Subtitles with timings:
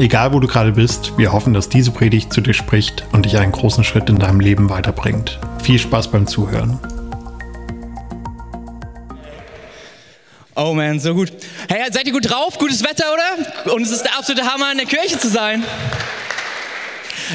[0.00, 3.36] Egal wo du gerade bist, wir hoffen, dass diese Predigt zu dir spricht und dich
[3.36, 5.38] einen großen Schritt in deinem Leben weiterbringt.
[5.62, 6.80] Viel Spaß beim Zuhören.
[10.56, 11.30] Oh man, so gut.
[11.68, 12.56] Hey, seid ihr gut drauf?
[12.56, 13.74] Gutes Wetter, oder?
[13.74, 15.62] Und es ist der absolute Hammer, in der Kirche zu sein.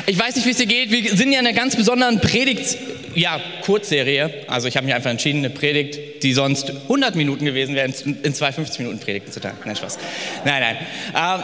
[0.07, 0.89] Ich weiß nicht, wie es dir geht.
[0.89, 2.79] Wir sind ja in einer ganz besonderen Predigt,
[3.13, 4.43] ja, Kurzserie.
[4.47, 8.33] Also ich habe mich einfach entschieden, eine Predigt, die sonst 100 Minuten gewesen wäre, in
[8.33, 9.57] zwei 50 Minuten Predigten zu teilen.
[9.63, 9.99] Nein, Spaß.
[10.45, 10.77] Nein, nein.
[11.15, 11.43] Ähm,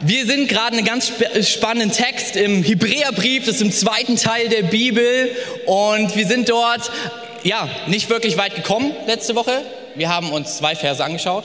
[0.00, 1.12] wir sind gerade einen ganz
[1.42, 5.30] spannenden Text im Hebräerbrief, das ist im zweiten Teil der Bibel
[5.66, 6.90] und wir sind dort,
[7.42, 9.62] ja, nicht wirklich weit gekommen letzte Woche.
[9.94, 11.44] Wir haben uns zwei Verse angeschaut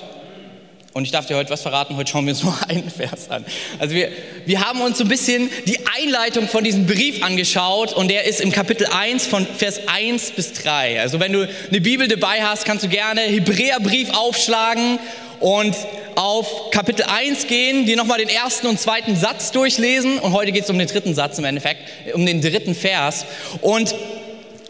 [0.94, 3.46] und ich darf dir heute was verraten, heute schauen wir uns nur einen Vers an.
[3.78, 4.10] Also wir,
[4.46, 8.42] wir haben uns so ein bisschen die Einleitung von diesem Brief angeschaut und der ist
[8.42, 11.00] im Kapitel 1 von Vers 1 bis 3.
[11.00, 15.00] Also wenn du eine Bibel dabei hast, kannst du gerne Hebräerbrief aufschlagen
[15.40, 15.76] und
[16.16, 20.66] auf Kapitel 1 gehen, dir nochmal den ersten und zweiten Satz durchlesen und heute geht
[20.66, 21.82] es um den dritten Satz im Endeffekt,
[22.14, 23.26] um den dritten Vers.
[23.62, 23.96] Und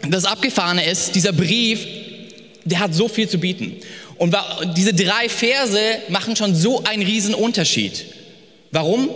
[0.08, 1.86] das Abgefahrene ist, dieser Brief,
[2.64, 3.76] der hat so viel zu bieten.
[4.16, 4.36] Und
[4.76, 8.04] diese drei Verse machen schon so einen riesen Unterschied.
[8.70, 9.08] Warum?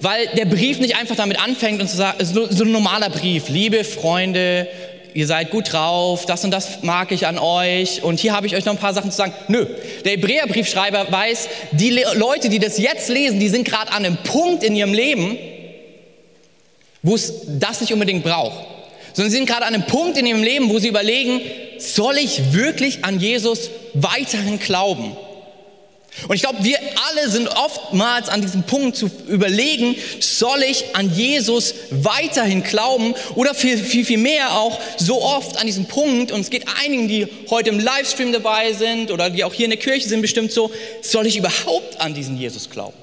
[0.00, 3.84] Weil der Brief nicht einfach damit anfängt und zu sagen, so ein normaler Brief, liebe
[3.84, 4.68] Freunde,
[5.18, 8.54] ihr seid gut drauf, das und das mag ich an euch und hier habe ich
[8.54, 9.34] euch noch ein paar Sachen zu sagen.
[9.48, 9.66] Nö,
[10.04, 14.16] der Hebräerbriefschreiber weiß, die Le Leute, die das jetzt lesen, die sind gerade an einem
[14.18, 15.36] Punkt in ihrem Leben,
[17.02, 18.64] wo es das nicht unbedingt braucht,
[19.12, 21.40] sondern sie sind gerade an einem Punkt in ihrem Leben, wo sie überlegen,
[21.78, 25.16] soll ich wirklich an Jesus weiterhin glauben?
[26.26, 31.14] Und ich glaube, wir alle sind oftmals an diesem Punkt zu überlegen, soll ich an
[31.14, 36.40] Jesus weiterhin glauben oder viel, viel, viel mehr auch so oft an diesem Punkt, und
[36.40, 39.78] es geht einigen, die heute im Livestream dabei sind oder die auch hier in der
[39.78, 42.96] Kirche sind, bestimmt so, soll ich überhaupt an diesen Jesus glauben?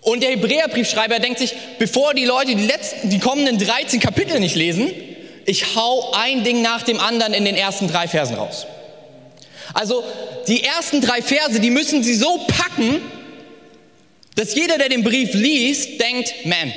[0.00, 4.56] Und der Hebräerbriefschreiber denkt sich, bevor die Leute die, letzten, die kommenden 13 Kapitel nicht
[4.56, 4.90] lesen,
[5.46, 8.66] ich hau ein Ding nach dem anderen in den ersten drei Versen raus.
[9.74, 10.04] Also
[10.48, 13.00] die ersten drei Verse, die müssen sie so packen,
[14.34, 16.72] dass jeder, der den Brief liest, denkt, man,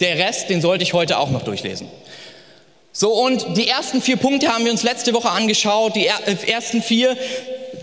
[0.00, 1.88] der Rest, den sollte ich heute auch noch durchlesen.
[2.92, 5.94] So, und die ersten vier Punkte haben wir uns letzte Woche angeschaut.
[5.94, 7.16] Die äh, ersten vier,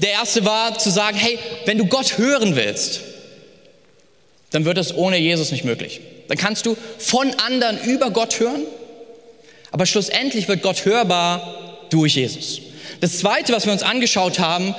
[0.01, 3.01] der erste war zu sagen, hey, wenn du Gott hören willst,
[4.51, 6.01] dann wird es ohne Jesus nicht möglich.
[6.27, 8.63] Dann kannst du von anderen über Gott hören,
[9.71, 12.61] aber schlussendlich wird Gott hörbar durch Jesus.
[12.99, 14.75] Das Zweite, was wir uns angeschaut haben,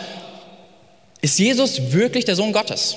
[1.20, 2.96] ist Jesus wirklich der Sohn Gottes?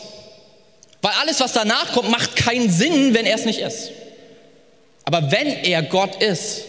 [1.02, 3.92] Weil alles, was danach kommt, macht keinen Sinn, wenn er es nicht ist.
[5.04, 6.64] Aber wenn er Gott ist,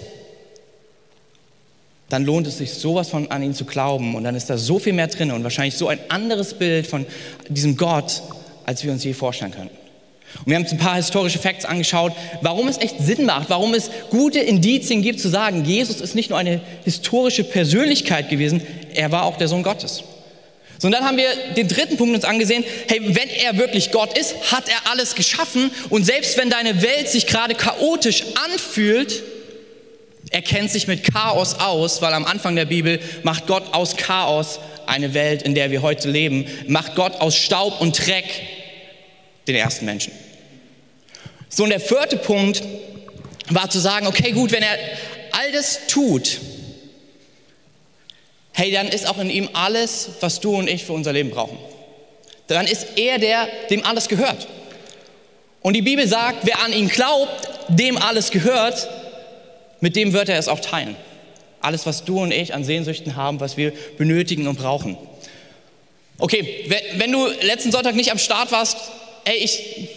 [2.08, 4.78] dann lohnt es sich sowas von an ihn zu glauben und dann ist da so
[4.78, 7.06] viel mehr drin und wahrscheinlich so ein anderes Bild von
[7.48, 8.22] diesem Gott,
[8.64, 9.70] als wir uns je vorstellen können.
[10.38, 13.74] Und wir haben uns ein paar historische Facts angeschaut, warum es echt Sinn macht, warum
[13.74, 18.62] es gute Indizien gibt zu sagen, Jesus ist nicht nur eine historische Persönlichkeit gewesen,
[18.94, 20.02] er war auch der Sohn Gottes.
[20.78, 24.18] So, und dann haben wir den dritten Punkt uns angesehen, hey, wenn er wirklich Gott
[24.18, 25.70] ist, hat er alles geschaffen.
[25.90, 29.22] Und selbst wenn deine Welt sich gerade chaotisch anfühlt,
[30.30, 34.58] er kennt sich mit Chaos aus, weil am Anfang der Bibel macht Gott aus Chaos
[34.86, 38.24] eine Welt, in der wir heute leben, macht Gott aus Staub und Dreck
[39.46, 40.12] den ersten Menschen.
[41.48, 42.62] So, und der vierte Punkt
[43.50, 44.78] war zu sagen, okay, gut, wenn er
[45.32, 46.40] all das tut,
[48.52, 51.58] hey, dann ist auch in ihm alles, was du und ich für unser Leben brauchen.
[52.46, 54.48] Dann ist er der, dem alles gehört.
[55.62, 58.88] Und die Bibel sagt, wer an ihn glaubt, dem alles gehört,
[59.80, 60.96] mit dem wird er es auch teilen.
[61.60, 64.98] Alles, was du und ich an Sehnsüchten haben, was wir benötigen und brauchen.
[66.18, 66.66] Okay,
[66.96, 68.76] wenn du letzten Sonntag nicht am Start warst,
[69.24, 69.88] ey, ich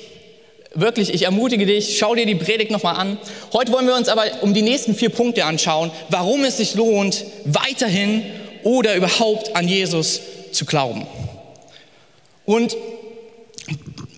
[0.75, 3.17] wirklich, ich ermutige dich, schau dir die Predigt nochmal an.
[3.53, 7.25] Heute wollen wir uns aber um die nächsten vier Punkte anschauen, warum es sich lohnt,
[7.45, 8.23] weiterhin
[8.63, 11.07] oder überhaupt an Jesus zu glauben.
[12.45, 12.75] Und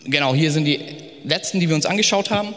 [0.06, 0.80] genau, hier sind die
[1.24, 2.54] letzten, die wir uns angeschaut haben.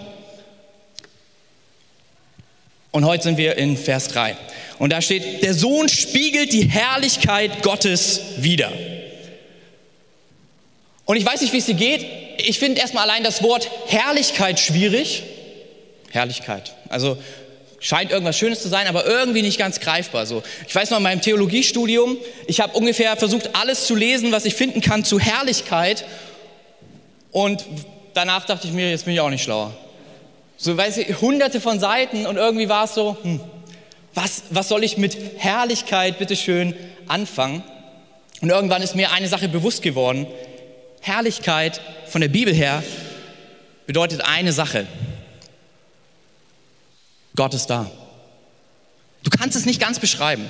[2.93, 4.37] Und heute sind wir in Vers 3.
[4.79, 8.73] Und da steht, der Sohn spiegelt die Herrlichkeit Gottes wider.
[11.05, 12.20] Und ich weiß nicht, wie es dir geht.
[12.47, 15.23] Ich finde erstmal allein das Wort Herrlichkeit schwierig.
[16.11, 16.75] Herrlichkeit.
[16.89, 17.17] Also
[17.81, 20.27] scheint irgendwas Schönes zu sein, aber irgendwie nicht ganz greifbar.
[20.27, 24.45] So, ich weiß noch in meinem Theologiestudium, ich habe ungefähr versucht, alles zu lesen, was
[24.45, 26.05] ich finden kann zu Herrlichkeit.
[27.33, 27.65] Und
[28.15, 29.75] danach dachte ich mir, jetzt bin ich auch nicht schlauer.
[30.57, 33.41] So, weiß ich, hunderte von Seiten und irgendwie war es so, hm,
[34.15, 36.75] was, was soll ich mit Herrlichkeit bitteschön
[37.09, 37.63] anfangen?
[38.43, 40.27] Und irgendwann ist mir eine Sache bewusst geworden.
[41.01, 42.83] Herrlichkeit von der Bibel her
[43.87, 44.87] bedeutet eine Sache.
[47.35, 47.91] Gott ist da.
[49.23, 50.49] Du kannst es nicht ganz beschreiben,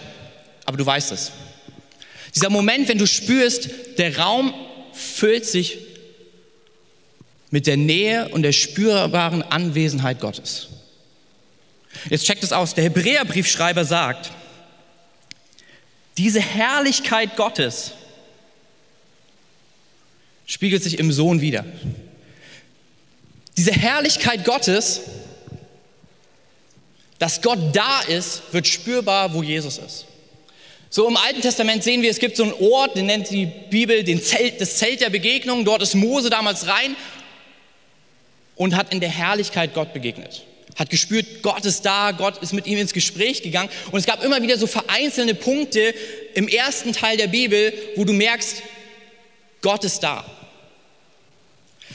[0.64, 1.32] aber du weißt es.
[2.34, 4.54] Dieser Moment, wenn du spürst, der Raum
[4.92, 5.78] füllt sich
[7.50, 10.68] mit der Nähe und der spürbaren Anwesenheit Gottes.
[12.08, 12.74] Jetzt checkt es aus.
[12.74, 14.30] Der Hebräerbriefschreiber sagt,
[16.16, 17.92] diese Herrlichkeit Gottes
[20.50, 21.64] spiegelt sich im Sohn wieder.
[23.56, 25.02] Diese Herrlichkeit Gottes,
[27.20, 30.06] dass Gott da ist, wird spürbar, wo Jesus ist.
[30.88, 34.02] So im Alten Testament sehen wir, es gibt so einen Ort, den nennt die Bibel
[34.02, 35.64] den Zelt, das Zelt der Begegnung.
[35.64, 36.96] Dort ist Mose damals rein
[38.56, 40.44] und hat in der Herrlichkeit Gott begegnet.
[40.74, 43.70] Hat gespürt, Gott ist da, Gott ist mit ihm ins Gespräch gegangen.
[43.92, 45.94] Und es gab immer wieder so vereinzelte Punkte
[46.34, 48.62] im ersten Teil der Bibel, wo du merkst,
[49.62, 50.24] Gott ist da.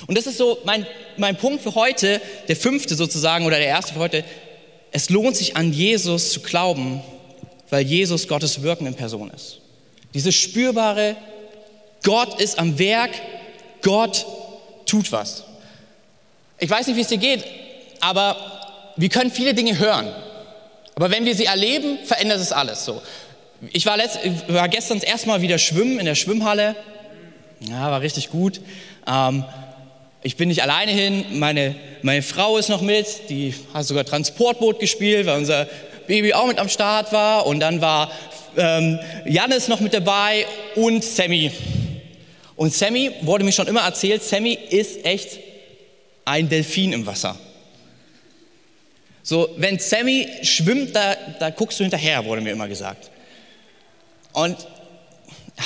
[0.07, 0.85] Und das ist so mein,
[1.17, 4.23] mein Punkt für heute, der fünfte sozusagen oder der erste für heute.
[4.91, 7.01] Es lohnt sich an Jesus zu glauben,
[7.69, 9.59] weil Jesus Gottes Wirken in Person ist.
[10.13, 11.15] Dieses spürbare,
[12.03, 13.11] Gott ist am Werk,
[13.81, 14.25] Gott
[14.85, 15.43] tut was.
[16.59, 17.43] Ich weiß nicht, wie es dir geht,
[17.99, 18.37] aber
[18.95, 20.13] wir können viele Dinge hören.
[20.95, 23.01] Aber wenn wir sie erleben, verändert es alles so.
[23.73, 26.75] Ich war, letzt, war gestern das erste Mal wieder schwimmen in der Schwimmhalle.
[27.59, 28.61] Ja, war richtig gut.
[29.07, 29.43] Ähm,
[30.25, 34.79] ich bin nicht alleine hin, meine, meine Frau ist noch mit, die hat sogar Transportboot
[34.79, 35.67] gespielt, weil unser
[36.07, 37.45] Baby auch mit am Start war.
[37.45, 38.11] Und dann war
[38.57, 41.51] ähm, Jannis noch mit dabei und Sammy.
[42.55, 45.37] Und Sammy wurde mir schon immer erzählt, Sammy ist echt
[46.25, 47.37] ein Delfin im Wasser.
[49.21, 53.11] So, wenn Sammy schwimmt, da, da guckst du hinterher, wurde mir immer gesagt.
[54.33, 54.57] Und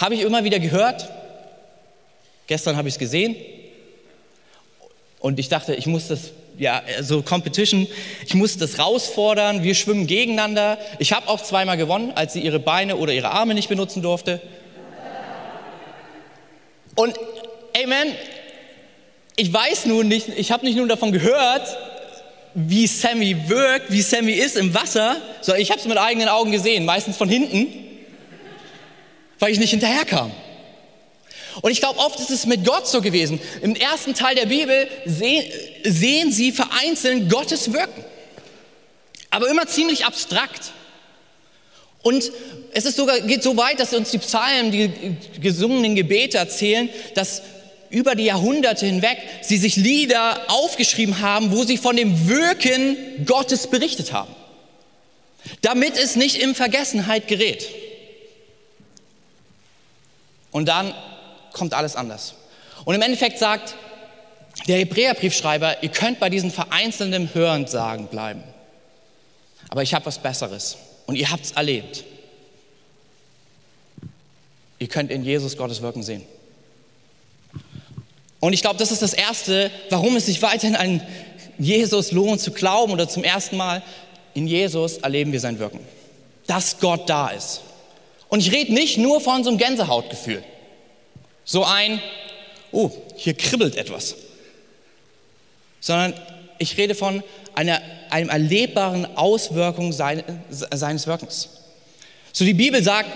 [0.02, 1.08] habe ich immer wieder gehört.
[2.46, 3.38] Gestern habe ich es gesehen.
[5.20, 7.88] Und ich dachte, ich muss das, ja, so Competition,
[8.26, 9.64] ich muss das herausfordern.
[9.64, 10.78] Wir schwimmen gegeneinander.
[10.98, 14.42] Ich habe auch zweimal gewonnen, als sie ihre Beine oder ihre Arme nicht benutzen durfte.
[16.96, 17.16] Und
[17.82, 18.14] Amen,
[19.36, 21.78] ich weiß nun nicht, ich habe nicht nur davon gehört,
[22.54, 26.52] wie Sammy wirkt, wie Sammy ist im Wasser, sondern ich habe es mit eigenen Augen
[26.52, 27.68] gesehen, meistens von hinten,
[29.38, 30.32] weil ich nicht hinterherkam.
[31.62, 33.40] Und ich glaube, oft ist es mit Gott so gewesen.
[33.62, 35.52] Im ersten Teil der Bibel sehen,
[35.84, 38.04] sehen sie vereinzelt Gottes Wirken,
[39.30, 40.72] aber immer ziemlich abstrakt.
[42.02, 42.32] Und
[42.74, 44.92] es ist sogar, geht so weit, dass uns die Psalmen, die
[45.42, 47.42] gesungenen Gebete erzählen, dass
[47.90, 53.68] über die Jahrhunderte hinweg sie sich Lieder aufgeschrieben haben, wo sie von dem Wirken Gottes
[53.68, 54.34] berichtet haben,
[55.62, 57.68] damit es nicht in Vergessenheit gerät.
[60.52, 60.94] Und dann
[61.60, 62.34] kommt alles anders.
[62.86, 63.76] Und im Endeffekt sagt
[64.68, 68.44] der Hebräerbriefschreiber, ihr könnt bei diesen vereinzelten Hörensagen bleiben.
[69.70, 72.04] Aber ich habe was Besseres und ihr habt es erlebt.
[74.80, 76.24] Ihr könnt in Jesus Gottes Wirken sehen.
[78.40, 81.02] Und ich glaube, das ist das Erste, warum es sich weiterhin an
[81.58, 83.84] Jesus lohnt zu glauben oder zum ersten Mal
[84.34, 85.82] in Jesus erleben wir sein Wirken.
[86.48, 87.62] Dass Gott da ist.
[88.30, 90.42] Und ich rede nicht nur von so einem Gänsehautgefühl.
[91.52, 92.00] So ein,
[92.72, 94.16] oh, hier kribbelt etwas.
[95.80, 96.14] Sondern
[96.60, 97.24] ich rede von
[97.56, 101.50] einer, einem erlebbaren Auswirkung seines Wirkens.
[102.34, 103.10] So die Bibel sagt,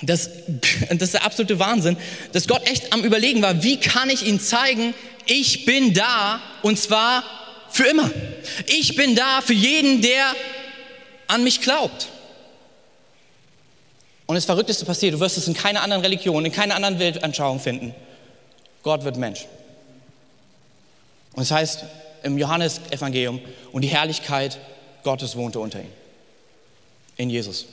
[0.00, 0.30] das,
[0.88, 1.98] das ist der absolute Wahnsinn,
[2.32, 4.94] dass Gott echt am Überlegen war, wie kann ich ihnen zeigen,
[5.26, 7.22] ich bin da und zwar
[7.70, 8.10] für immer.
[8.64, 10.24] Ich bin da für jeden, der
[11.26, 12.08] an mich glaubt.
[14.26, 17.60] Und das Verrückteste passiert, du wirst es in keiner anderen Religion, in keiner anderen Weltanschauung
[17.60, 17.94] finden.
[18.82, 19.46] Gott wird Mensch.
[21.34, 21.84] Und es das heißt
[22.22, 23.40] im Johannesevangelium,
[23.72, 24.58] und die Herrlichkeit
[25.04, 25.92] Gottes wohnte unter ihm.
[27.16, 27.66] In Jesus.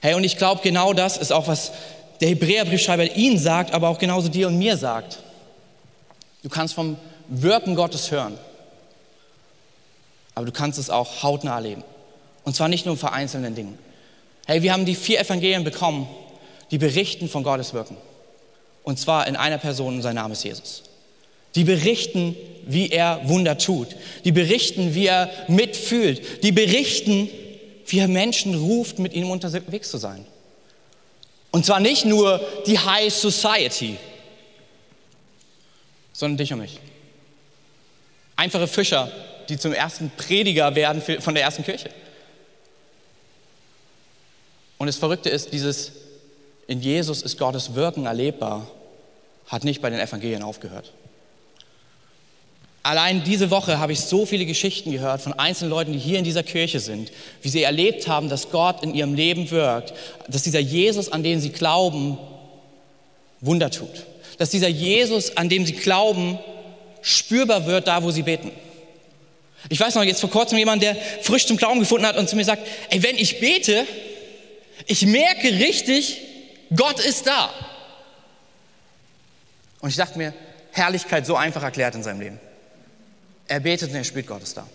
[0.00, 1.72] Hey, und ich glaube, genau das ist auch, was
[2.20, 5.18] der Hebräerbriefschreiber ihnen sagt, aber auch genauso dir und mir sagt.
[6.42, 6.96] Du kannst vom
[7.28, 8.38] Wirken Gottes hören,
[10.34, 11.82] aber du kannst es auch hautnah erleben.
[12.44, 13.78] Und zwar nicht nur in vereinzelten Dingen.
[14.48, 16.08] Hey, wir haben die vier Evangelien bekommen,
[16.70, 17.98] die berichten von Gottes Wirken.
[18.82, 20.82] Und zwar in einer Person, und sein Name ist Jesus.
[21.54, 22.36] die berichten,
[22.66, 23.88] wie er Wunder tut,
[24.24, 27.28] die berichten, wie er mitfühlt, die berichten,
[27.86, 30.24] wie er Menschen ruft, mit ihnen unterwegs zu sein.
[31.50, 33.96] Und zwar nicht nur die High Society,
[36.12, 36.78] sondern dich und mich.
[38.36, 39.10] Einfache Fischer,
[39.48, 41.90] die zum ersten Prediger werden von der ersten Kirche.
[44.78, 45.92] Und das Verrückte ist, dieses
[46.68, 48.66] in Jesus ist Gottes Wirken erlebbar,
[49.46, 50.92] hat nicht bei den Evangelien aufgehört.
[52.82, 56.24] Allein diese Woche habe ich so viele Geschichten gehört von einzelnen Leuten, die hier in
[56.24, 57.10] dieser Kirche sind,
[57.42, 59.92] wie sie erlebt haben, dass Gott in ihrem Leben wirkt,
[60.28, 62.18] dass dieser Jesus, an den sie glauben,
[63.40, 64.06] Wunder tut.
[64.38, 66.38] Dass dieser Jesus, an dem sie glauben,
[67.02, 68.52] spürbar wird da, wo sie beten.
[69.68, 72.36] Ich weiß noch, jetzt vor kurzem jemand, der frisch zum Glauben gefunden hat und zu
[72.36, 73.86] mir sagt, ey, wenn ich bete,
[74.88, 76.22] ich merke richtig,
[76.74, 77.50] Gott ist da.
[79.80, 80.34] Und ich dachte mir,
[80.72, 82.40] Herrlichkeit so einfach erklärt in seinem Leben.
[83.46, 84.66] Er betet und er spürt, Gott ist da.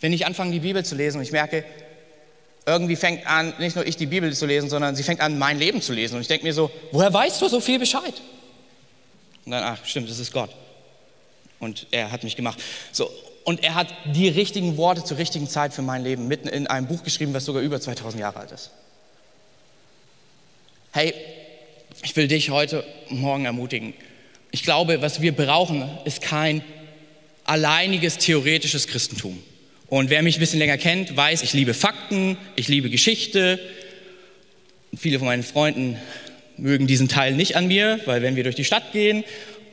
[0.00, 1.64] Wenn ich anfange, die Bibel zu lesen und ich merke,
[2.64, 5.58] irgendwie fängt an, nicht nur ich die Bibel zu lesen, sondern sie fängt an, mein
[5.58, 6.14] Leben zu lesen.
[6.14, 8.14] Und ich denke mir so, woher weißt du so viel Bescheid?
[9.44, 10.50] Und dann, ach stimmt, das ist Gott.
[11.58, 12.62] Und er hat mich gemacht.
[12.92, 13.10] So,
[13.48, 16.86] und er hat die richtigen Worte zur richtigen Zeit für mein Leben mitten in einem
[16.86, 18.72] Buch geschrieben, was sogar über 2000 Jahre alt ist.
[20.92, 21.14] Hey,
[22.02, 23.94] ich will dich heute Morgen ermutigen.
[24.50, 26.62] Ich glaube, was wir brauchen, ist kein
[27.44, 29.42] alleiniges theoretisches Christentum.
[29.86, 33.58] Und wer mich ein bisschen länger kennt, weiß, ich liebe Fakten, ich liebe Geschichte.
[34.94, 35.96] Viele von meinen Freunden
[36.58, 39.24] mögen diesen Teil nicht an mir, weil wenn wir durch die Stadt gehen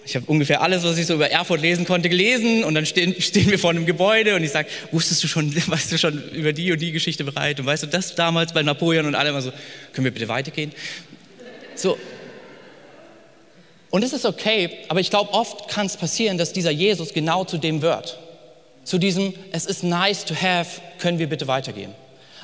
[0.06, 3.20] ich habe ungefähr alles, was ich so über Erfurt lesen konnte, gelesen und dann stehen,
[3.20, 6.54] stehen wir vor einem Gebäude und ich sage, wusstest du schon, weißt du schon über
[6.54, 9.42] die und die Geschichte bereit und weißt du das damals bei Napoleon und alle immer
[9.42, 9.52] so,
[9.94, 10.72] können wir bitte weitergehen?
[11.76, 11.98] So.
[13.90, 17.44] Und es ist okay, aber ich glaube, oft kann es passieren, dass dieser Jesus genau
[17.46, 18.20] zu dem wird.
[18.84, 21.94] Zu diesem, es ist nice to have, können wir bitte weitergehen.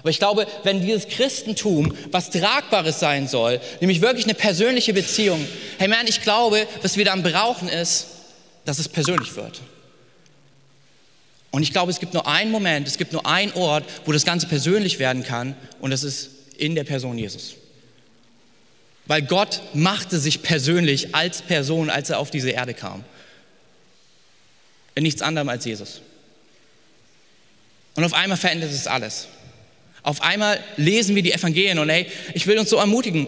[0.01, 5.47] Aber ich glaube, wenn dieses Christentum was Tragbares sein soll, nämlich wirklich eine persönliche Beziehung,
[5.77, 8.07] hey man, ich glaube, was wir dann brauchen ist,
[8.65, 9.61] dass es persönlich wird.
[11.51, 14.25] Und ich glaube, es gibt nur einen Moment, es gibt nur einen Ort, wo das
[14.25, 17.55] Ganze persönlich werden kann und das ist in der Person Jesus.
[19.05, 23.03] Weil Gott machte sich persönlich als Person, als er auf diese Erde kam.
[24.95, 26.01] In nichts anderem als Jesus.
[27.95, 29.27] Und auf einmal verändert es alles.
[30.03, 33.27] Auf einmal lesen wir die Evangelien und hey, ich will uns so ermutigen.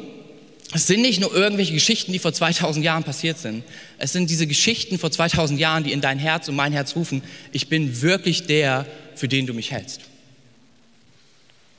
[0.73, 3.63] Es sind nicht nur irgendwelche Geschichten, die vor 2000 Jahren passiert sind.
[3.99, 7.21] Es sind diese Geschichten vor 2000 Jahren, die in dein Herz und mein Herz rufen.
[7.51, 10.01] Ich bin wirklich der, für den du mich hältst.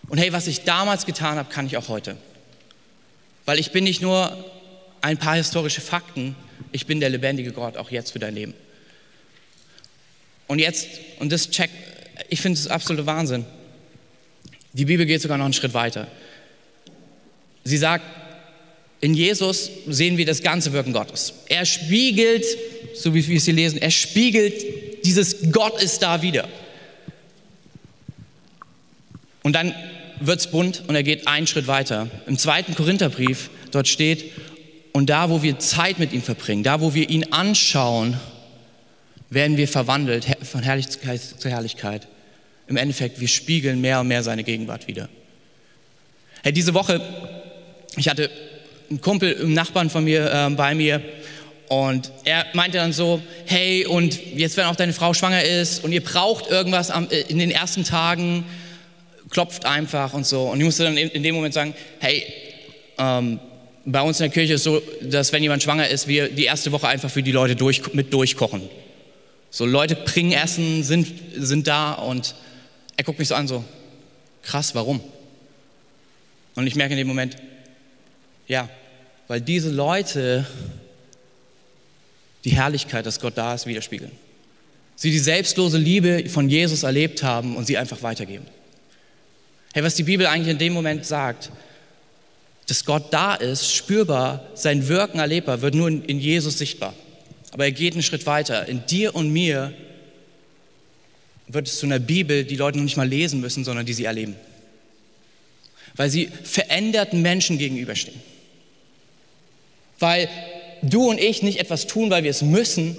[0.09, 2.17] Und hey, was ich damals getan habe, kann ich auch heute.
[3.47, 4.45] Weil ich bin nicht nur
[5.01, 6.37] ein paar historische Fakten,
[6.71, 8.55] ich bin der lebendige Gott, auch jetzt für dein Leben.
[10.47, 11.71] Und jetzt, und das check,
[12.29, 13.45] ich finde es absolute Wahnsinn.
[14.75, 16.09] Die Bibel geht sogar noch einen Schritt weiter.
[17.62, 18.04] Sie sagt,
[19.00, 21.33] in Jesus sehen wir das ganze Wirken Gottes.
[21.49, 22.45] Er spiegelt,
[22.95, 26.49] so wie wir es hier lesen, er spiegelt dieses Gott ist da wieder.
[29.43, 29.75] Und dann
[30.21, 32.09] wird es bunt und er geht einen Schritt weiter.
[32.26, 34.33] Im zweiten Korintherbrief, dort steht,
[34.93, 38.19] und da, wo wir Zeit mit ihm verbringen, da, wo wir ihn anschauen,
[39.28, 42.09] werden wir verwandelt von Herrlichkeit zu Herrlichkeit
[42.66, 45.09] im Endeffekt, wir spiegeln mehr und mehr seine Gegenwart wieder.
[46.42, 47.00] Hey, diese Woche,
[47.97, 48.30] ich hatte
[48.90, 51.02] einen Kumpel, einen Nachbarn von mir äh, bei mir
[51.68, 55.92] und er meinte dann so, hey, und jetzt, wenn auch deine Frau schwanger ist und
[55.92, 58.44] ihr braucht irgendwas am, äh, in den ersten Tagen,
[59.30, 60.42] klopft einfach und so.
[60.42, 62.25] Und ich musste dann in dem Moment sagen, hey,
[62.99, 63.40] ähm,
[63.85, 66.44] bei uns in der Kirche ist es so, dass wenn jemand schwanger ist, wir die
[66.44, 68.62] erste Woche einfach für die Leute durch, mit durchkochen.
[69.50, 72.35] So Leute bringen Essen, sind, sind da und
[72.97, 73.65] er guckt mich so an, so,
[74.43, 75.01] krass, warum?
[76.55, 77.37] Und ich merke in dem Moment,
[78.47, 78.69] ja,
[79.27, 80.47] weil diese Leute
[82.45, 84.13] die Herrlichkeit, dass Gott da ist, widerspiegeln.
[84.97, 88.47] Sie die selbstlose Liebe von Jesus erlebt haben und sie einfach weitergeben.
[89.73, 91.51] Hey, was die Bibel eigentlich in dem Moment sagt,
[92.69, 96.95] dass Gott da ist, spürbar, sein Wirken erlebbar, wird nur in Jesus sichtbar.
[97.51, 98.67] Aber er geht einen Schritt weiter.
[98.69, 99.73] In dir und mir
[101.47, 104.05] wird es zu einer Bibel, die Leute noch nicht mal lesen müssen, sondern die sie
[104.05, 104.37] erleben.
[105.97, 108.21] Weil sie veränderten Menschen gegenüberstehen.
[109.99, 110.29] Weil
[110.83, 112.97] du und ich nicht etwas tun, weil wir es müssen,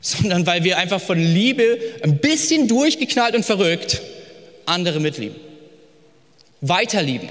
[0.00, 4.02] sondern weil wir einfach von Liebe ein bisschen durchgeknallt und verrückt
[4.66, 5.36] andere mitlieben.
[6.60, 7.28] Weiterlieben.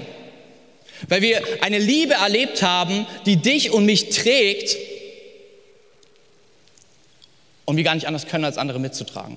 [1.08, 4.76] Weil wir eine Liebe erlebt haben, die dich und mich trägt
[7.64, 9.36] und wir gar nicht anders können, als andere mitzutragen.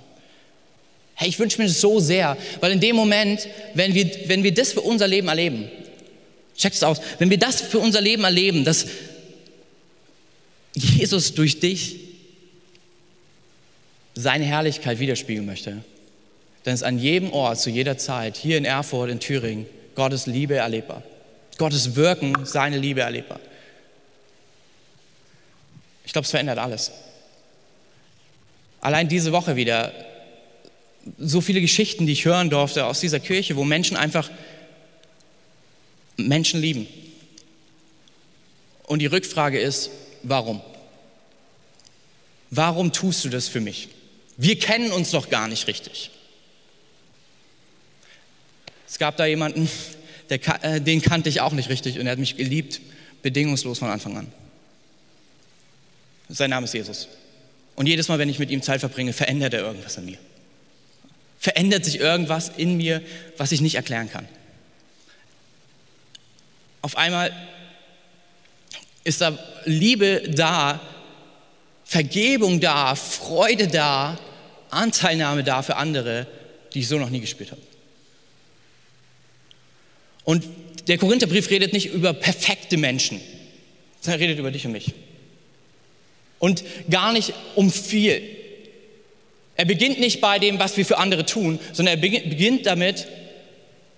[1.15, 4.53] Hey, ich wünsche mir das so sehr, weil in dem Moment, wenn wir, wenn wir
[4.53, 5.69] das für unser Leben erleben,
[6.57, 8.85] check es aus, wenn wir das für unser Leben erleben, dass
[10.73, 11.95] Jesus durch dich
[14.13, 15.83] seine Herrlichkeit widerspiegeln möchte,
[16.63, 20.55] dann ist an jedem Ort, zu jeder Zeit, hier in Erfurt, in Thüringen, Gottes Liebe
[20.55, 21.03] erlebbar.
[21.57, 23.39] Gottes Wirken, seine Liebe erlebbar.
[26.05, 26.91] Ich glaube, es verändert alles.
[28.81, 29.93] Allein diese Woche wieder
[31.17, 34.29] so viele Geschichten, die ich hören durfte aus dieser Kirche, wo Menschen einfach
[36.17, 36.87] Menschen lieben.
[38.83, 39.89] Und die Rückfrage ist,
[40.23, 40.61] warum?
[42.51, 43.89] Warum tust du das für mich?
[44.37, 46.11] Wir kennen uns doch gar nicht richtig.
[48.87, 49.69] Es gab da jemanden,
[50.29, 52.81] der, äh, den kannte ich auch nicht richtig und er hat mich geliebt,
[53.21, 54.31] bedingungslos von Anfang an.
[56.29, 57.07] Sein Name ist Jesus.
[57.75, 60.17] Und jedes Mal, wenn ich mit ihm Zeit verbringe, verändert er irgendwas in mir.
[61.39, 63.01] Verändert sich irgendwas in mir,
[63.37, 64.27] was ich nicht erklären kann.
[66.81, 67.31] Auf einmal
[69.03, 70.79] ist da Liebe da,
[71.83, 74.19] Vergebung da, Freude da,
[74.69, 76.27] Anteilnahme da für andere,
[76.73, 77.61] die ich so noch nie gespürt habe.
[80.23, 80.43] Und
[80.87, 83.21] der Korintherbrief redet nicht über perfekte Menschen,
[84.01, 84.93] sondern er redet über dich und mich.
[86.39, 88.21] Und gar nicht um viel.
[89.55, 93.07] Er beginnt nicht bei dem, was wir für andere tun, sondern er beginnt damit,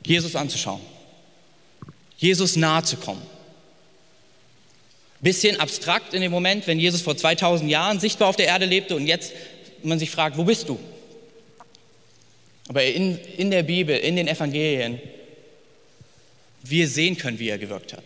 [0.05, 0.81] Jesus anzuschauen,
[2.17, 3.21] Jesus nahe zu kommen.
[5.19, 8.95] Bisschen abstrakt in dem Moment, wenn Jesus vor 2000 Jahren sichtbar auf der Erde lebte
[8.95, 9.33] und jetzt
[9.83, 10.79] man sich fragt, wo bist du?
[12.67, 14.99] Aber in, in der Bibel, in den Evangelien
[16.63, 18.03] wir sehen können, wie er gewirkt hat.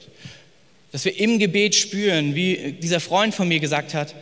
[0.91, 4.13] Dass wir im Gebet spüren, wie dieser Freund von mir gesagt hat,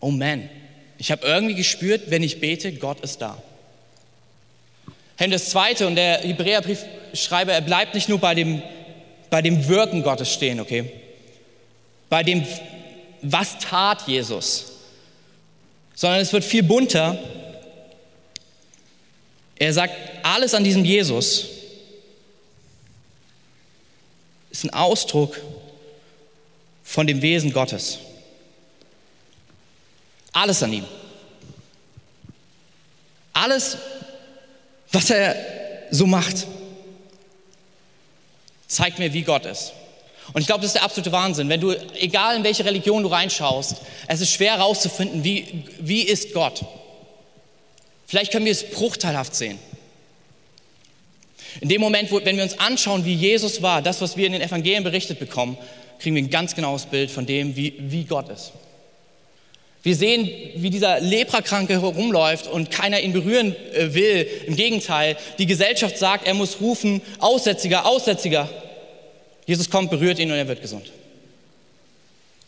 [0.00, 0.48] oh man,
[0.98, 3.42] ich habe irgendwie gespürt, wenn ich bete, Gott ist da.
[5.16, 8.62] Hey, das Zweite, und der Hebräerbriefschreiber, er bleibt nicht nur bei dem,
[9.30, 10.90] bei dem Wirken Gottes stehen, okay?
[12.08, 12.44] Bei dem,
[13.22, 14.72] was tat Jesus,
[15.94, 17.18] sondern es wird viel bunter.
[19.56, 21.46] Er sagt, alles an diesem Jesus
[24.50, 25.40] ist ein Ausdruck
[26.82, 27.98] von dem Wesen Gottes.
[30.34, 30.84] Alles an ihm.
[33.32, 33.78] Alles,
[34.92, 35.36] was er
[35.90, 36.46] so macht,
[38.66, 39.72] zeigt mir, wie Gott ist.
[40.32, 41.48] Und ich glaube, das ist der absolute Wahnsinn.
[41.48, 43.76] Wenn du, egal in welche Religion du reinschaust,
[44.08, 46.64] es ist schwer herauszufinden, wie, wie ist Gott.
[48.06, 49.58] Vielleicht können wir es bruchteilhaft sehen.
[51.60, 54.32] In dem Moment, wo, wenn wir uns anschauen, wie Jesus war, das, was wir in
[54.32, 55.56] den Evangelien berichtet bekommen,
[56.00, 58.52] kriegen wir ein ganz genaues Bild von dem, wie, wie Gott ist.
[59.84, 64.26] Wir sehen, wie dieser Leprakranke herumläuft und keiner ihn berühren äh, will.
[64.46, 68.48] Im Gegenteil, die Gesellschaft sagt, er muss rufen, Aussätziger, Aussätziger.
[69.46, 70.90] Jesus kommt, berührt ihn und er wird gesund.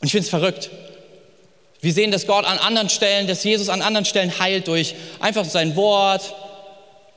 [0.00, 0.70] Und ich finde es verrückt.
[1.82, 5.44] Wir sehen, dass Gott an anderen Stellen, dass Jesus an anderen Stellen heilt durch einfach
[5.44, 6.34] sein Wort,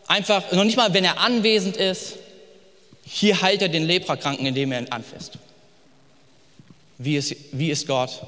[0.08, 2.16] einfach, noch nicht mal, wenn er anwesend ist,
[3.06, 5.38] hier heilt er den Leprakranken, indem er ihn anfasst.
[6.98, 8.22] Wie ist, wie ist Gott?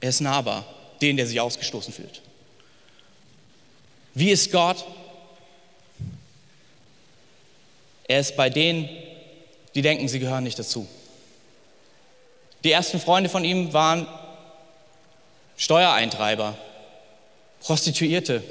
[0.00, 0.64] Er ist nahbar,
[1.02, 2.22] den, der sich ausgestoßen fühlt.
[4.14, 4.84] Wie ist Gott?
[8.08, 8.88] Er ist bei denen,
[9.74, 10.86] die denken, sie gehören nicht dazu.
[12.64, 14.06] Die ersten Freunde von ihm waren
[15.56, 16.56] Steuereintreiber,
[17.60, 18.42] Prostituierte,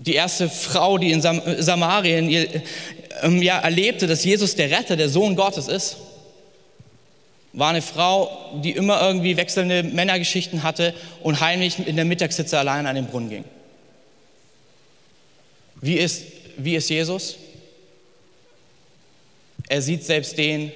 [0.00, 2.30] die erste Frau, die in Sam Samarien
[3.22, 5.96] ähm, ja, erlebte, dass Jesus der Retter, der Sohn Gottes ist,
[7.52, 12.86] war eine Frau, die immer irgendwie wechselnde Männergeschichten hatte und heimlich in der Mittagssitze allein
[12.86, 13.44] an den Brunnen ging.
[15.80, 16.24] Wie ist,
[16.56, 17.36] wie ist Jesus?
[19.68, 20.72] Er sieht selbst den,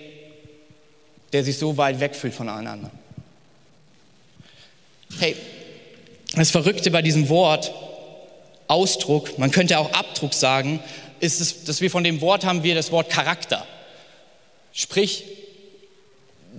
[1.32, 2.98] der sich so weit wegfühlt von allen anderen.
[5.18, 5.37] Hey,
[6.34, 7.72] das Verrückte bei diesem Wort
[8.66, 10.80] Ausdruck, man könnte auch Abdruck sagen,
[11.20, 13.66] ist es, dass wir von dem Wort haben wir das Wort Charakter.
[14.72, 15.24] Sprich,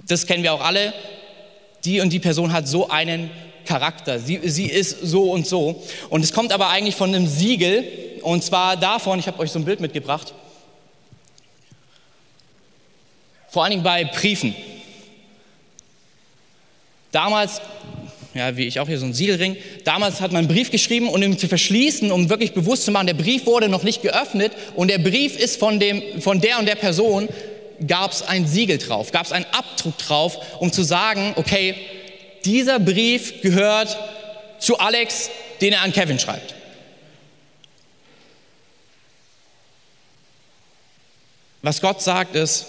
[0.08, 0.93] das kennen wir auch alle,
[1.84, 3.29] die und die Person hat so einen
[3.65, 5.84] Charakter, sie, sie ist so und so.
[6.10, 7.84] Und es kommt aber eigentlich von einem Siegel,
[8.21, 10.34] und zwar davon, ich habe euch so ein Bild mitgebracht,
[13.49, 14.55] vor allen Dingen bei Briefen.
[17.12, 17.62] Damals
[18.36, 19.55] ja, wie ich auch hier so ein Siegelring.
[19.86, 23.08] Damals hat man einen Brief geschrieben, um ihn zu verschließen, um wirklich bewusst zu machen,
[23.08, 26.65] der Brief wurde noch nicht geöffnet und der Brief ist von, dem, von der und
[26.65, 27.29] der Person,
[27.88, 31.76] gab es ein Siegel drauf, gab es einen Abdruck drauf, um zu sagen, okay,
[32.46, 33.98] dieser Brief gehört
[34.60, 35.30] zu Alex,
[35.62, 36.56] den er an Kevin schreibt.
[41.62, 42.66] Was Gott sagt ist,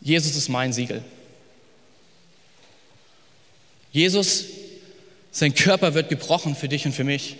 [0.00, 1.02] Jesus ist mein Siegel.
[3.90, 4.44] Jesus,
[5.32, 7.36] sein Körper wird gebrochen für dich und für mich,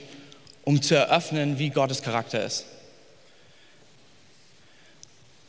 [0.65, 2.67] um zu eröffnen, wie Gottes Charakter ist.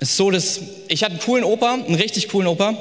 [0.03, 2.75] Ist so, dass ich hatte einen coolen Opa, einen richtig coolen Opa.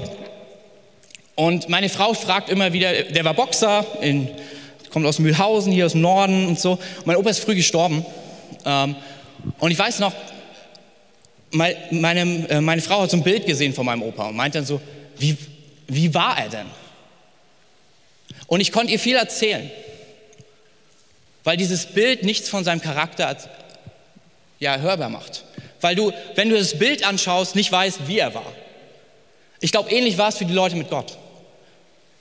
[1.36, 4.28] Und meine Frau fragt immer wieder, der war Boxer, in,
[4.90, 6.72] kommt aus Mühlhausen, hier aus dem Norden und so.
[6.72, 8.04] Und mein Opa ist früh gestorben.
[8.64, 8.96] Ähm,
[9.60, 10.12] und ich weiß noch,
[11.52, 14.66] meine, äh, meine Frau hat so ein Bild gesehen von meinem Opa und meint dann
[14.66, 14.80] so,
[15.16, 15.38] wie,
[15.86, 16.66] wie war er denn?
[18.48, 19.70] Und ich konnte ihr viel erzählen,
[21.44, 23.36] weil dieses Bild nichts von seinem Charakter
[24.58, 25.44] ja, hörbar macht.
[25.82, 28.50] Weil du, wenn du das Bild anschaust, nicht weißt, wie er war.
[29.60, 31.18] Ich glaube, ähnlich war es für die Leute mit Gott.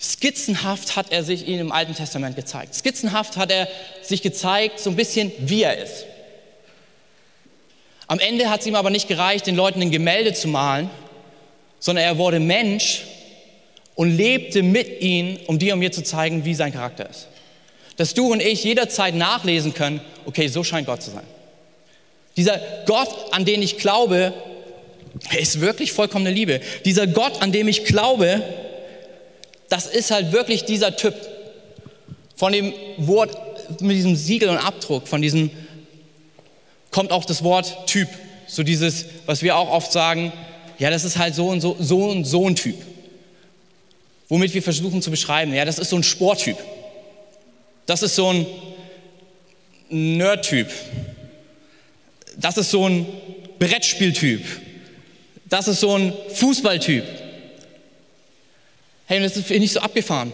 [0.02, 2.74] Skizzenhaft hat er sich ihnen im Alten Testament gezeigt.
[2.74, 3.68] Skizzenhaft hat er
[4.02, 6.06] sich gezeigt, so ein bisschen, wie er ist.
[8.08, 10.90] Am Ende hat es ihm aber nicht gereicht, den Leuten ein Gemälde zu malen,
[11.80, 13.04] sondern er wurde Mensch
[13.94, 17.28] und lebte mit ihnen, um dir und mir zu zeigen, wie sein Charakter ist.
[17.98, 21.26] Dass du und ich jederzeit nachlesen können, okay, so scheint Gott zu sein.
[22.38, 24.34] Dieser Gott, an den ich glaube,
[25.38, 26.62] ist wirklich vollkommene Liebe.
[26.86, 28.42] Dieser Gott, an dem ich glaube,
[29.70, 31.16] das ist halt wirklich dieser Typ.
[32.36, 35.52] Von dem Wort, mit diesem Siegel und Abdruck, von diesem
[36.90, 38.10] kommt auch das Wort Typ.
[38.48, 40.34] So dieses, was wir auch oft sagen,
[40.78, 42.76] ja, das ist halt so und so, so und so ein Typ.
[44.28, 46.58] Womit wir versuchen zu beschreiben, ja, das ist so ein Sporttyp.
[47.86, 48.46] Das ist so ein
[49.90, 50.70] Nerd-Typ.
[52.42, 53.06] Das ist so ein
[53.60, 54.44] Brettspieltyp.
[55.46, 57.04] Das ist so ein Fußballtyp.
[59.06, 60.34] Hey, und das ist nicht so abgefahren.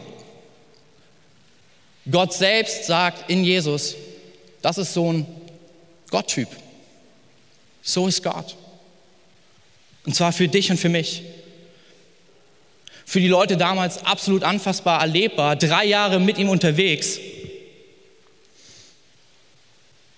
[2.10, 3.96] Gott selbst sagt in Jesus,
[4.62, 5.26] das ist so ein
[6.10, 6.48] Gotttyp.
[7.82, 8.56] So ist Gott.
[10.06, 11.24] Und zwar für dich und für mich.
[13.06, 17.20] Für die Leute damals absolut anfassbar erlebbar, drei Jahre mit ihm unterwegs.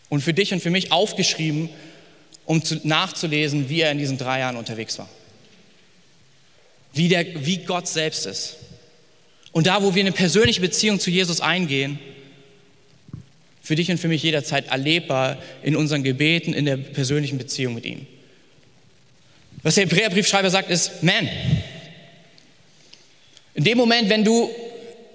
[0.10, 1.69] Und für dich und für mich aufgeschrieben,
[2.45, 5.08] um zu, nachzulesen, wie er in diesen drei Jahren unterwegs war.
[6.93, 8.58] Wie, der, wie Gott selbst ist.
[9.52, 12.00] Und da, wo wir eine persönliche Beziehung zu Jesus eingehen,
[13.62, 17.86] für dich und für mich jederzeit erlebbar in unseren Gebeten, in der persönlichen Beziehung mit
[17.86, 18.08] ihm.
[19.62, 21.30] Was der Hebräerbriefschreiber sagt, ist, man,
[23.54, 24.50] in dem Moment, wenn du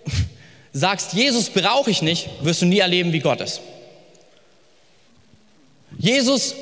[0.73, 3.61] sagst, Jesus brauche ich nicht, wirst du nie erleben, wie Gott ist.
[5.99, 6.55] Jesus,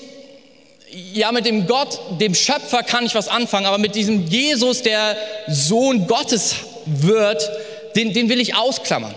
[1.12, 5.16] ja, mit dem Gott, dem Schöpfer kann ich was anfangen, aber mit diesem Jesus, der
[5.49, 7.49] Sohn Gottes wird,
[7.97, 9.14] den, den will ich ausklammern.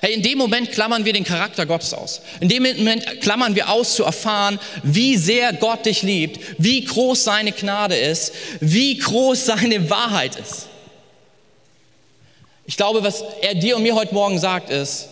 [0.00, 2.22] Hey, in dem Moment klammern wir den Charakter Gottes aus.
[2.40, 7.24] In dem Moment klammern wir aus zu erfahren, wie sehr Gott dich liebt, wie groß
[7.24, 10.68] seine Gnade ist, wie groß seine Wahrheit ist.
[12.66, 15.08] Ich glaube, was er dir und mir heute Morgen sagt, ist,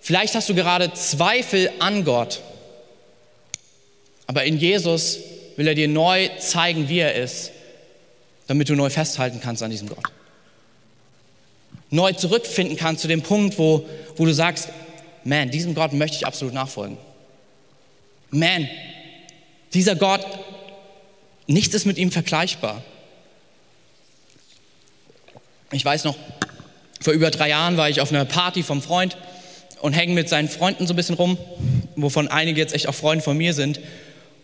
[0.00, 2.40] vielleicht hast du gerade Zweifel an Gott,
[4.30, 5.18] aber in Jesus
[5.56, 7.50] will er dir neu zeigen, wie er ist,
[8.46, 10.04] damit du neu festhalten kannst an diesem Gott
[11.90, 14.68] neu zurückfinden kannst zu dem Punkt, wo, wo du sagst,
[15.24, 16.96] man, diesem Gott möchte ich absolut nachfolgen.
[18.30, 18.68] Man,
[19.74, 20.24] dieser Gott,
[21.46, 22.82] nichts ist mit ihm vergleichbar.
[25.72, 26.16] Ich weiß noch,
[27.00, 29.16] vor über drei Jahren war ich auf einer Party vom Freund
[29.80, 31.38] und hänge mit seinen Freunden so ein bisschen rum,
[31.96, 33.80] wovon einige jetzt echt auch Freunde von mir sind.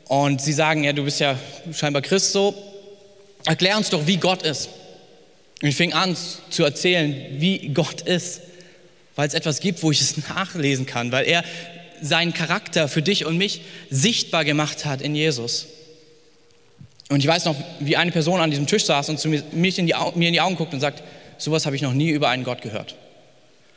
[0.09, 1.38] Und sie sagen, ja, du bist ja
[1.73, 2.55] scheinbar Christ so.
[3.45, 4.69] Erklär uns doch, wie Gott ist.
[5.62, 6.16] Und ich fing an
[6.51, 8.42] zu erzählen, wie Gott ist,
[9.14, 11.45] weil es etwas gibt, wo ich es nachlesen kann, weil er
[12.01, 15.66] seinen Charakter für dich und mich sichtbar gemacht hat in Jesus.
[17.09, 19.87] Und ich weiß noch, wie eine Person an diesem Tisch saß und zu mir, in
[19.87, 21.03] die, mir in die Augen guckt und sagt,
[21.38, 22.97] sowas habe ich noch nie über einen Gott gehört.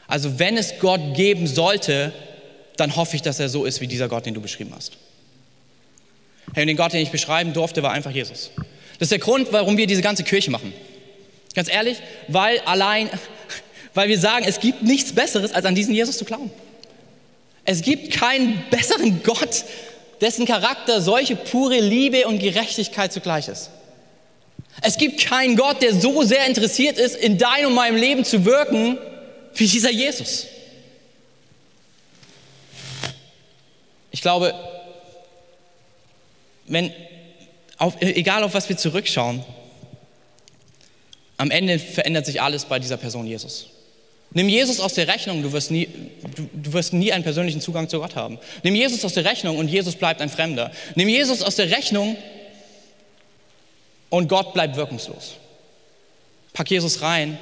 [0.08, 2.12] Also wenn es Gott geben sollte,
[2.76, 4.98] dann hoffe ich, dass er so ist wie dieser Gott, den du beschrieben hast.
[6.54, 8.52] Hey, und den Gott, den ich beschreiben durfte, war einfach Jesus.
[8.98, 10.74] Das ist der Grund, warum wir diese ganze Kirche machen.
[11.56, 13.10] Ganz ehrlich, weil allein,
[13.94, 16.52] weil wir sagen, es gibt nichts Besseres, als an diesen Jesus zu glauben.
[17.66, 19.64] Es gibt keinen besseren Gott,
[20.22, 23.70] dessen Charakter solche pure Liebe und Gerechtigkeit zugleich ist.
[24.82, 28.46] Es gibt keinen Gott, der so sehr interessiert ist, in deinem und meinem Leben zu
[28.46, 28.98] wirken,
[29.54, 30.48] wie dieser Jesus.
[34.12, 34.54] Ich glaube,
[36.70, 36.94] wenn,
[37.78, 39.44] auf, egal auf was wir zurückschauen,
[41.38, 43.68] am Ende verändert sich alles bei dieser Person Jesus.
[44.32, 45.88] Nimm Jesus aus der Rechnung, du wirst, nie,
[46.36, 48.38] du, du wirst nie einen persönlichen Zugang zu Gott haben.
[48.64, 50.72] Nimm Jesus aus der Rechnung und Jesus bleibt ein Fremder.
[50.96, 52.16] Nimm Jesus aus der Rechnung
[54.10, 55.36] und Gott bleibt wirkungslos.
[56.54, 57.40] Pack Jesus rein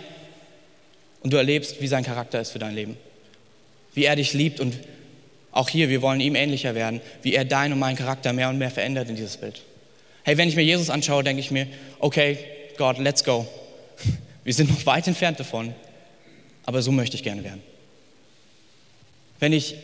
[1.23, 2.97] und du erlebst, wie sein Charakter ist für dein Leben.
[3.93, 4.77] Wie er dich liebt und
[5.51, 8.57] auch hier, wir wollen ihm ähnlicher werden, wie er deinen und meinen Charakter mehr und
[8.57, 9.62] mehr verändert in dieses Bild.
[10.23, 11.67] Hey, wenn ich mir Jesus anschaue, denke ich mir,
[11.99, 12.38] okay,
[12.77, 13.47] Gott, let's go.
[14.43, 15.73] Wir sind noch weit entfernt davon
[16.67, 17.63] aber so möchte ich gerne werden.
[19.39, 19.75] Wenn ich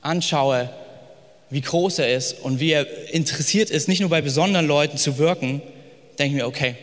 [0.00, 0.70] anschaue,
[1.50, 5.18] wie groß er ist und wie er interessiert ist, nicht nur bei besonderen Leuten zu
[5.18, 5.60] wirken,
[6.20, 6.76] denke ich mir, okay,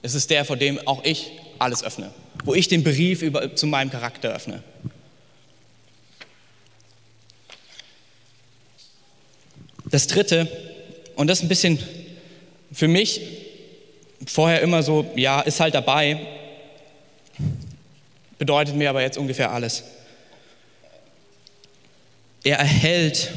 [0.00, 2.10] es ist der, vor dem auch ich alles öffne,
[2.44, 4.62] wo ich den Brief über, zu meinem Charakter öffne.
[9.94, 10.48] Das Dritte,
[11.14, 11.78] und das ist ein bisschen
[12.72, 13.20] für mich
[14.26, 16.18] vorher immer so, ja, ist halt dabei,
[18.36, 19.84] bedeutet mir aber jetzt ungefähr alles.
[22.42, 23.30] Er erhält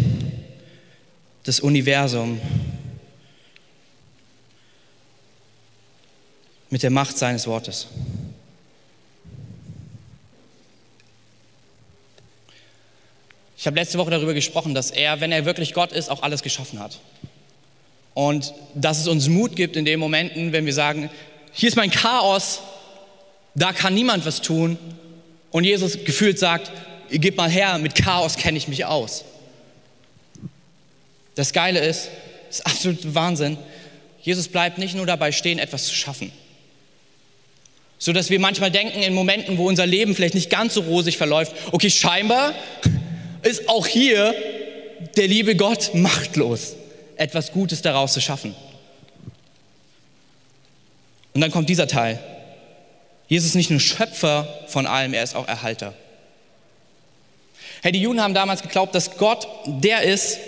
[1.44, 2.42] das Universum
[6.72, 7.86] mit der Macht seines Wortes.
[13.68, 16.42] Ich habe letzte Woche darüber gesprochen, dass er, wenn er wirklich Gott ist, auch alles
[16.42, 17.00] geschaffen hat.
[18.14, 21.10] Und dass es uns Mut gibt in den Momenten, wenn wir sagen,
[21.52, 22.62] hier ist mein Chaos,
[23.56, 24.78] da kann niemand was tun.
[25.52, 26.72] Und Jesus gefühlt sagt,
[27.12, 29.26] gib mal her, mit Chaos kenne ich mich aus.
[31.36, 32.08] Das Geile ist,
[32.48, 33.58] das ist absolut Wahnsinn,
[34.22, 36.32] Jesus bleibt nicht nur dabei stehen, etwas zu schaffen.
[38.00, 41.18] So dass wir manchmal denken, in Momenten, wo unser Leben vielleicht nicht ganz so rosig
[41.18, 42.54] verläuft, okay, scheinbar
[43.44, 44.34] ist auch hier
[45.16, 46.76] der liebe Gott machtlos,
[47.16, 48.56] etwas Gutes daraus zu schaffen.
[51.34, 52.20] Und dann kommt dieser Teil.
[53.28, 55.94] Jesus ist nicht nur Schöpfer von allem, er ist auch Erhalter.
[57.84, 60.40] Hey, die Juden haben damals geglaubt, dass Gott der ist,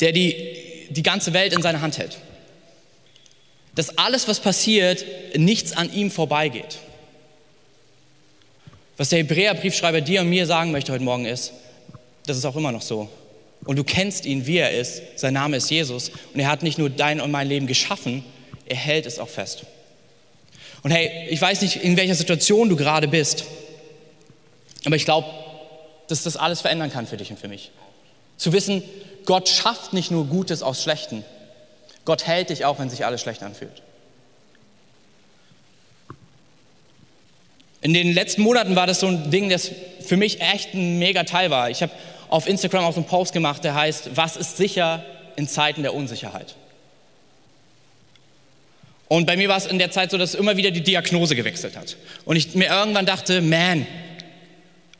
[0.00, 2.18] der die, die ganze Welt in seiner Hand hält.
[3.74, 5.04] Dass alles, was passiert,
[5.36, 6.78] nichts an ihm vorbeigeht.
[9.00, 11.54] Was der Hebräerbriefschreiber dir und mir sagen möchte heute Morgen ist,
[12.26, 13.08] das ist auch immer noch so.
[13.64, 15.00] Und du kennst ihn, wie er ist.
[15.16, 16.10] Sein Name ist Jesus.
[16.34, 18.22] Und er hat nicht nur dein und mein Leben geschaffen,
[18.66, 19.64] er hält es auch fest.
[20.82, 23.44] Und hey, ich weiß nicht, in welcher Situation du gerade bist,
[24.84, 25.28] aber ich glaube,
[26.08, 27.70] dass das alles verändern kann für dich und für mich.
[28.36, 28.82] Zu wissen,
[29.24, 31.24] Gott schafft nicht nur Gutes aus Schlechten,
[32.04, 33.80] Gott hält dich auch, wenn sich alles schlecht anfühlt.
[37.82, 39.70] In den letzten Monaten war das so ein Ding, das
[40.06, 41.70] für mich echt ein mega Teil war.
[41.70, 41.92] Ich habe
[42.28, 45.04] auf Instagram auch so einen Post gemacht, der heißt, was ist sicher
[45.36, 46.54] in Zeiten der Unsicherheit?
[49.08, 51.76] Und bei mir war es in der Zeit so, dass immer wieder die Diagnose gewechselt
[51.76, 51.96] hat.
[52.24, 53.86] Und ich mir irgendwann dachte, man,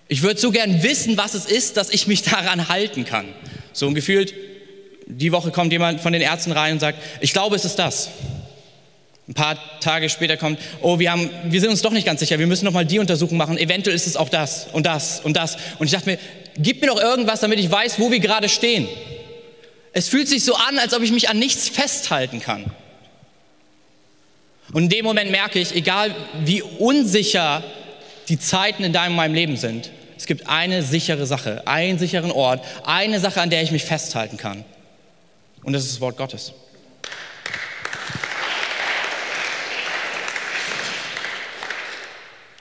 [0.08, 3.28] ich würde so gern wissen, was es ist, dass ich mich daran halten kann.
[3.72, 4.34] So ein gefühlt,
[5.06, 8.10] die Woche kommt jemand von den Ärzten rein und sagt, ich glaube, es ist das.
[9.30, 12.40] Ein paar Tage später kommt, oh, wir, haben, wir sind uns doch nicht ganz sicher,
[12.40, 15.36] wir müssen noch mal die Untersuchung machen, eventuell ist es auch das und das und
[15.36, 15.56] das.
[15.78, 16.18] Und ich dachte mir,
[16.58, 18.88] gib mir doch irgendwas, damit ich weiß, wo wir gerade stehen.
[19.92, 22.72] Es fühlt sich so an, als ob ich mich an nichts festhalten kann.
[24.72, 26.12] Und in dem Moment merke ich, egal
[26.44, 27.62] wie unsicher
[28.28, 32.64] die Zeiten in deinem meinem Leben sind, es gibt eine sichere Sache, einen sicheren Ort,
[32.84, 34.64] eine Sache, an der ich mich festhalten kann.
[35.62, 36.52] Und das ist das Wort Gottes.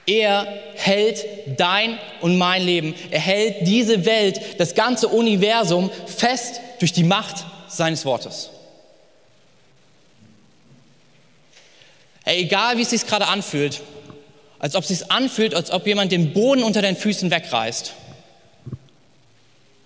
[0.06, 1.24] Er hält
[1.56, 2.94] dein und mein Leben.
[3.10, 8.50] Er hält diese Welt, das ganze Universum fest durch die Macht seines Wortes.
[12.24, 13.80] Ey, egal wie es sich gerade anfühlt,
[14.58, 17.94] als ob es sich anfühlt, als ob jemand den Boden unter den Füßen wegreißt.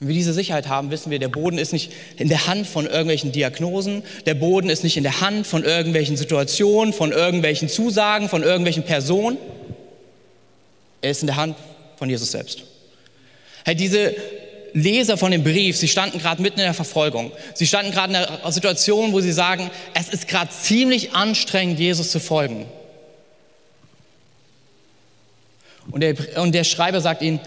[0.00, 2.85] Wenn wir diese Sicherheit haben, wissen wir, der Boden ist nicht in der Hand von
[2.85, 8.29] irgendwelchen Diagnosen, der Boden ist nicht in der Hand von irgendwelchen Situationen, von irgendwelchen Zusagen,
[8.29, 9.38] von irgendwelchen Personen.
[11.05, 11.55] Er ist in der Hand
[11.99, 12.62] von Jesus selbst.
[13.62, 14.17] Hey, diese
[14.73, 17.31] Leser von dem Brief, sie standen gerade mitten in der Verfolgung.
[17.53, 22.11] Sie standen gerade in einer Situation, wo sie sagen, es ist gerade ziemlich anstrengend, Jesus
[22.11, 22.64] zu folgen.
[25.90, 27.38] Und der, und der Schreiber sagt ihnen,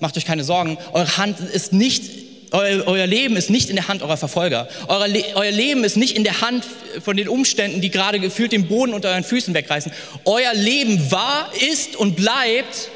[0.00, 2.04] macht euch keine Sorgen, eure Hand ist nicht,
[2.52, 4.68] euer, euer Leben ist nicht in der Hand eurer Verfolger.
[4.88, 6.64] Euer, euer Leben ist nicht in der Hand
[7.04, 9.92] von den Umständen, die gerade gefühlt den Boden unter euren Füßen wegreißen.
[10.24, 12.88] Euer Leben war, ist und bleibt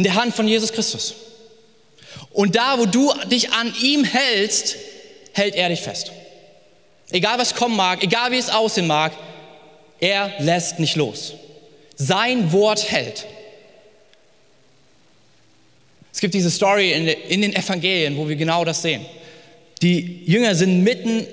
[0.00, 1.14] in der Hand von Jesus Christus.
[2.32, 4.76] Und da, wo du dich an ihm hältst,
[5.34, 6.10] hält er dich fest.
[7.10, 9.12] Egal was kommen mag, egal wie es aussehen mag,
[10.00, 11.34] er lässt nicht los.
[11.96, 13.26] sein Wort hält.
[16.14, 16.92] Es gibt diese Story
[17.28, 19.04] in, den Evangelien, wo wir genau das sehen.
[19.82, 21.26] Die Jünger sind mitten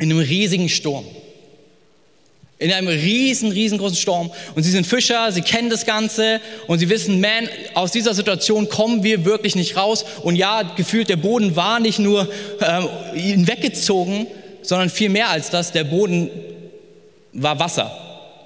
[0.00, 1.04] in einem riesigen Sturm.
[2.58, 4.32] In einem riesen, riesengroßen Sturm.
[4.56, 8.68] Und sie sind Fischer, sie kennen das Ganze und sie wissen, man, aus dieser Situation
[8.68, 10.04] kommen wir wirklich nicht raus.
[10.22, 12.28] Und ja, gefühlt, der Boden war nicht nur
[12.60, 14.26] ähm, weggezogen,
[14.62, 16.30] sondern viel mehr als das, der Boden
[17.32, 17.96] war Wasser.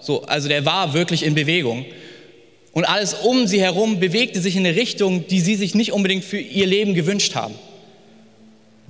[0.00, 1.86] So, also der war wirklich in Bewegung.
[2.72, 6.24] Und alles um sie herum bewegte sich in eine Richtung, die sie sich nicht unbedingt
[6.24, 7.54] für ihr Leben gewünscht haben.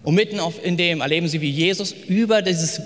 [0.03, 2.81] Und mitten in dem erleben sie, wie Jesus über dieses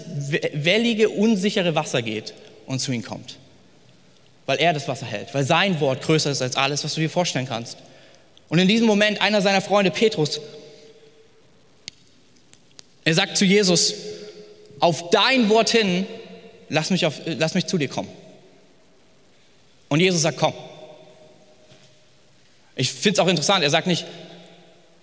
[0.52, 2.34] wellige, unsichere Wasser geht
[2.66, 3.38] und zu ihnen kommt.
[4.44, 7.10] Weil er das Wasser hält, weil sein Wort größer ist als alles, was du dir
[7.10, 7.78] vorstellen kannst.
[8.48, 10.40] Und in diesem Moment einer seiner Freunde, Petrus,
[13.04, 13.94] er sagt zu Jesus,
[14.78, 16.06] auf dein Wort hin,
[16.68, 18.10] lass mich, auf, lass mich zu dir kommen.
[19.88, 20.52] Und Jesus sagt, komm.
[22.74, 24.04] Ich finde es auch interessant, er sagt nicht,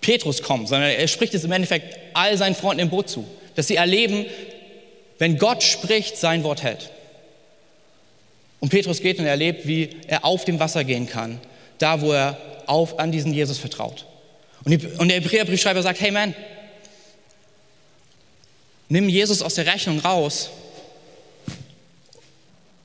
[0.04, 3.68] Petrus komm, sondern er spricht es im Endeffekt all seinen Freunden im Boot zu, dass
[3.68, 4.26] sie erleben,
[5.18, 6.90] wenn Gott spricht, sein Wort hält.
[8.60, 11.40] Und Petrus geht und erlebt, wie er auf dem Wasser gehen kann,
[11.78, 12.36] da wo er
[12.66, 14.04] auf, an diesen Jesus vertraut.
[14.64, 16.34] Und, die, und der Hebräerbriefschreiber sagt, hey man,
[18.90, 20.50] nimm Jesus aus der Rechnung raus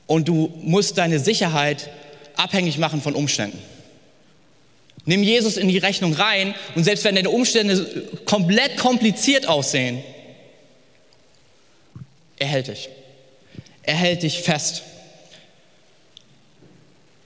[0.08, 1.90] und du musst deine Sicherheit
[2.38, 3.60] abhängig machen von Umständen.
[5.10, 10.04] Nimm Jesus in die Rechnung rein und selbst wenn deine Umstände komplett kompliziert aussehen,
[12.38, 12.90] er hält dich.
[13.82, 14.84] Er hält dich fest.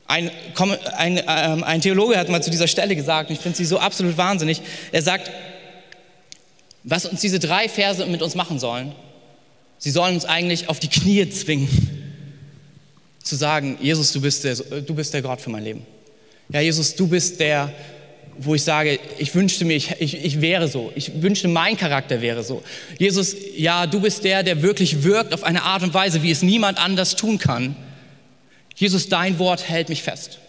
[0.07, 0.31] Ein,
[0.95, 3.79] ein, ähm, ein Theologe hat mal zu dieser Stelle gesagt, und ich finde sie so
[3.79, 4.61] absolut wahnsinnig,
[4.93, 5.29] er sagt,
[6.83, 8.95] was uns diese drei Verse mit uns machen sollen,
[9.77, 11.67] sie sollen uns eigentlich auf die Knie zwingen,
[13.21, 15.85] zu sagen, Jesus, du bist der, du bist der Gott für mein Leben.
[16.53, 17.73] Ja, Jesus, du bist der,
[18.37, 20.91] wo ich sage, ich wünschte mir, ich, ich, ich wäre so.
[20.95, 22.63] Ich wünschte, mein Charakter wäre so.
[22.99, 26.43] Jesus, ja, du bist der, der wirklich wirkt auf eine Art und Weise, wie es
[26.43, 27.75] niemand anders tun kann.
[28.75, 30.39] Jesus, dein Wort hält mich fest.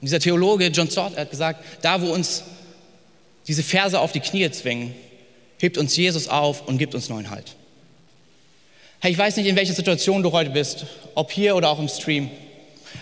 [0.00, 2.44] Und dieser Theologe John Stott hat gesagt, da wo uns
[3.48, 4.94] diese Verse auf die Knie zwingen,
[5.58, 7.56] hebt uns Jesus auf und gibt uns neuen Halt.
[9.00, 11.88] Hey, ich weiß nicht, in welcher Situation du heute bist, ob hier oder auch im
[11.88, 12.30] Stream.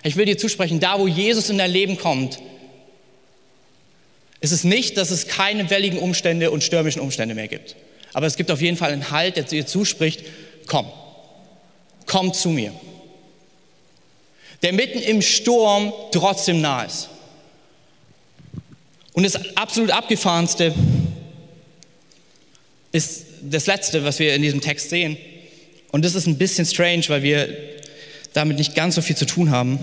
[0.02, 2.38] Ich will dir zusprechen, da wo Jesus in dein Leben kommt,
[4.40, 7.76] ist es nicht, dass es keine welligen Umstände und stürmischen Umstände mehr gibt.
[8.12, 10.24] Aber es gibt auf jeden Fall einen Halt, der dir zuspricht,
[10.66, 10.86] komm,
[12.06, 12.72] komm zu mir.
[14.62, 17.08] Der mitten im Sturm trotzdem nah ist.
[19.12, 20.74] Und das absolut abgefahrenste
[22.92, 25.16] ist das Letzte, was wir in diesem Text sehen.
[25.90, 27.48] Und das ist ein bisschen strange, weil wir
[28.32, 29.78] damit nicht ganz so viel zu tun haben.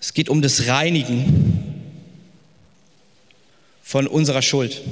[0.00, 1.82] Es geht um das Reinigen
[3.82, 4.82] von unserer Schuld.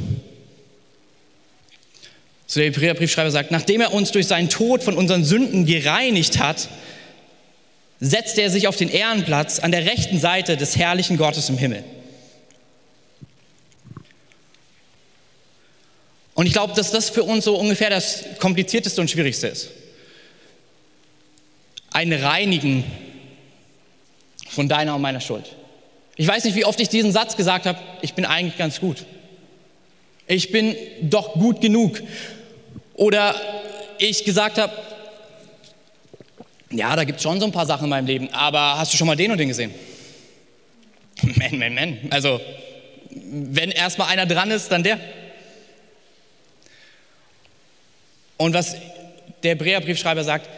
[2.46, 6.68] So der Hebräerbriefschreiber sagt, nachdem er uns durch seinen Tod von unseren Sünden gereinigt hat,
[8.00, 11.84] setzt er sich auf den Ehrenplatz an der rechten Seite des herrlichen Gottes im Himmel.
[16.34, 19.70] Und ich glaube, dass das für uns so ungefähr das komplizierteste und schwierigste ist
[21.94, 22.84] ein Reinigen
[24.48, 25.56] von deiner und meiner Schuld.
[26.16, 29.06] Ich weiß nicht, wie oft ich diesen Satz gesagt habe, ich bin eigentlich ganz gut.
[30.26, 32.02] Ich bin doch gut genug.
[32.94, 33.34] Oder
[33.98, 34.72] ich gesagt habe,
[36.70, 38.96] ja, da gibt es schon so ein paar Sachen in meinem Leben, aber hast du
[38.96, 39.72] schon mal den und den gesehen?
[41.22, 41.98] Man, man, man.
[42.10, 42.40] Also,
[43.10, 44.98] wenn erstmal einer dran ist, dann der.
[48.36, 48.76] Und was
[49.44, 50.48] der Hebräerbriefschreiber sagt,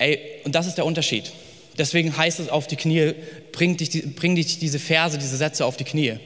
[0.00, 1.30] Ey, und das ist der Unterschied.
[1.76, 3.12] Deswegen heißt es auf die Knie,
[3.52, 6.16] bring dich, bring dich diese Verse, diese Sätze auf die Knie.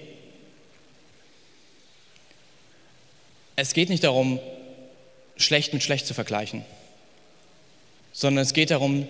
[3.56, 4.38] Es geht nicht darum,
[5.36, 6.64] schlecht mit schlecht zu vergleichen,
[8.12, 9.08] sondern es geht darum,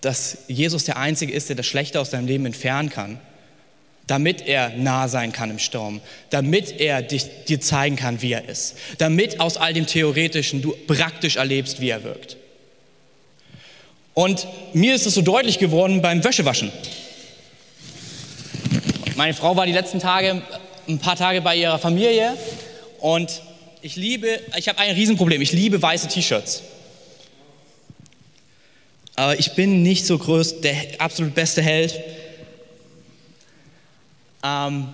[0.00, 3.20] dass Jesus der Einzige ist, der das Schlechte aus deinem Leben entfernen kann,
[4.06, 8.48] damit er nah sein kann im Sturm, damit er dich, dir zeigen kann, wie er
[8.48, 12.38] ist, damit aus all dem Theoretischen du praktisch erlebst, wie er wirkt.
[14.14, 16.72] Und mir ist es so deutlich geworden beim Wäschewaschen.
[19.16, 20.42] Meine Frau war die letzten Tage,
[20.88, 22.36] ein paar Tage bei ihrer Familie
[23.00, 23.42] und
[23.82, 26.62] ich liebe, ich habe ein Riesenproblem, ich liebe weiße T-Shirts.
[29.16, 32.00] Aber ich bin nicht so groß, der absolut beste Held.
[34.42, 34.88] Ähm,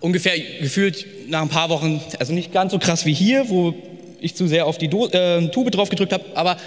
[0.00, 3.74] ungefähr gefühlt nach ein paar Wochen, also nicht ganz so krass wie hier, wo
[4.20, 6.58] ich zu sehr auf die Do äh, Tube drauf gedrückt habe, aber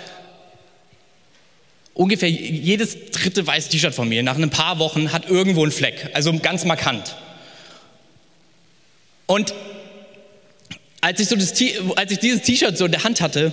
[1.94, 6.10] ungefähr jedes dritte weiße T-Shirt von mir nach ein paar Wochen hat irgendwo einen Fleck,
[6.14, 7.16] also ganz markant.
[9.28, 9.54] Und
[11.02, 11.54] als ich, so das,
[11.96, 13.52] als ich dieses T-Shirt so in der Hand hatte,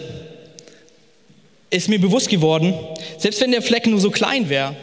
[1.70, 2.74] ist mir bewusst geworden,
[3.18, 4.74] selbst wenn der Fleck nur so klein wäre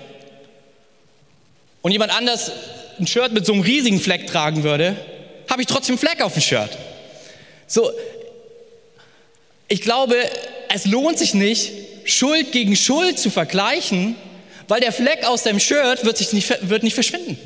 [1.82, 2.52] und jemand anders
[3.00, 4.96] ein Shirt mit so einem riesigen Fleck tragen würde,
[5.50, 6.78] habe ich trotzdem Fleck auf dem Shirt.
[7.68, 7.92] So,
[9.68, 10.16] ich glaube,
[10.70, 11.72] es lohnt sich nicht,
[12.08, 14.16] Schuld gegen Schuld zu vergleichen,
[14.68, 17.38] weil der Fleck aus deinem Shirt wird, sich nicht, wird nicht verschwinden.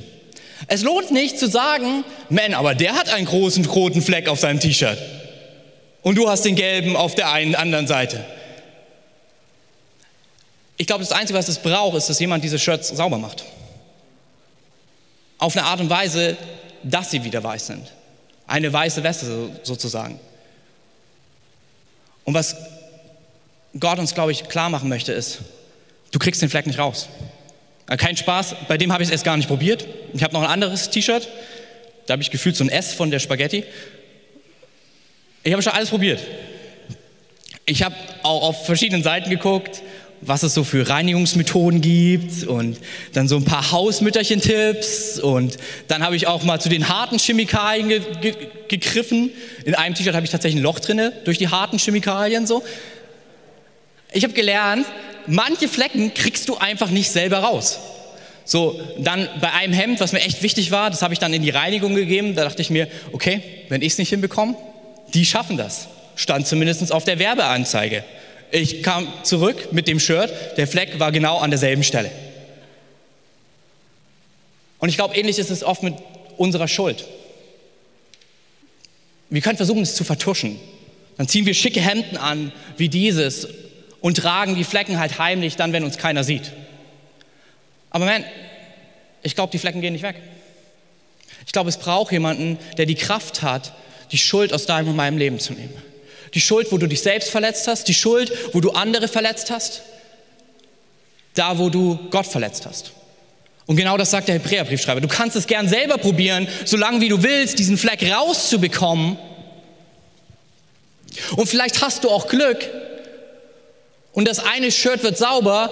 [0.67, 4.59] Es lohnt nicht zu sagen, man, aber der hat einen großen roten Fleck auf seinem
[4.59, 4.97] T-Shirt
[6.03, 8.23] und du hast den gelben auf der einen anderen Seite.
[10.77, 13.43] Ich glaube, das Einzige, was es braucht, ist, dass jemand diese Shirts sauber macht.
[15.37, 16.37] Auf eine Art und Weise,
[16.83, 17.91] dass sie wieder weiß sind.
[18.47, 20.19] Eine weiße Weste sozusagen.
[22.23, 22.55] Und was
[23.79, 25.39] Gott uns, glaube ich, klar machen möchte, ist,
[26.11, 27.07] du kriegst den Fleck nicht raus.
[27.87, 29.85] Äh, kein Spaß, bei dem habe ich es erst gar nicht probiert.
[30.13, 31.27] Ich habe noch ein anderes T-Shirt,
[32.05, 33.63] da habe ich gefühlt so ein S von der Spaghetti.
[35.43, 36.19] Ich habe schon alles probiert.
[37.65, 39.81] Ich habe auch auf verschiedenen Seiten geguckt,
[40.21, 42.77] was es so für Reinigungsmethoden gibt und
[43.13, 45.57] dann so ein paar Hausmütterchen-Tipps und
[45.87, 48.35] dann habe ich auch mal zu den harten Chemikalien ge ge
[48.67, 49.31] gegriffen.
[49.65, 52.63] In einem T-Shirt habe ich tatsächlich ein Loch drinne durch die harten Chemikalien so.
[54.11, 54.85] Ich habe gelernt,
[55.25, 57.79] manche Flecken kriegst du einfach nicht selber raus.
[58.43, 61.41] So, dann bei einem Hemd, was mir echt wichtig war, das habe ich dann in
[61.41, 62.35] die Reinigung gegeben.
[62.35, 64.55] Da dachte ich mir, okay, wenn ich es nicht hinbekomme,
[65.13, 65.87] die schaffen das.
[66.15, 68.03] Stand zumindest auf der Werbeanzeige.
[68.51, 72.11] Ich kam zurück mit dem Shirt, der Fleck war genau an derselben Stelle.
[74.79, 75.93] Und ich glaube, ähnlich ist es oft mit
[76.37, 77.05] unserer Schuld.
[79.29, 80.59] Wir können versuchen, es zu vertuschen.
[81.17, 83.47] Dann ziehen wir schicke Hemden an, wie dieses,
[84.01, 86.51] und tragen die Flecken halt heimlich dann, wenn uns keiner sieht.
[87.91, 88.25] Aber man,
[89.21, 90.15] ich glaube, die Flecken gehen nicht weg.
[91.45, 93.73] Ich glaube, es braucht jemanden, der die Kraft hat,
[94.11, 95.73] die Schuld aus deinem und meinem Leben zu nehmen.
[96.33, 99.81] Die Schuld, wo du dich selbst verletzt hast, die Schuld, wo du andere verletzt hast,
[101.35, 102.91] da, wo du Gott verletzt hast.
[103.65, 105.01] Und genau das sagt der Hebräerbriefschreiber.
[105.01, 109.17] Du kannst es gern selber probieren, solange wie du willst, diesen Fleck rauszubekommen.
[111.35, 112.69] Und vielleicht hast du auch Glück
[114.13, 115.69] und das eine Shirt wird sauber.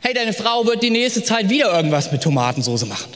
[0.00, 3.12] Hey, deine Frau wird die nächste Zeit wieder irgendwas mit Tomatensauce machen.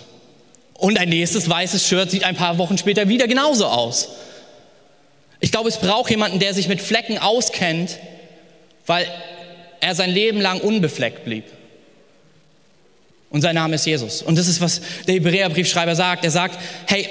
[0.74, 4.08] Und ein nächstes weißes Shirt sieht ein paar Wochen später wieder genauso aus.
[5.40, 7.98] Ich glaube, es braucht jemanden, der sich mit Flecken auskennt,
[8.86, 9.06] weil
[9.80, 11.44] er sein Leben lang unbefleckt blieb.
[13.30, 14.22] Und sein Name ist Jesus.
[14.22, 16.24] Und das ist, was der Hebräerbriefschreiber sagt.
[16.24, 17.08] Er sagt, hey,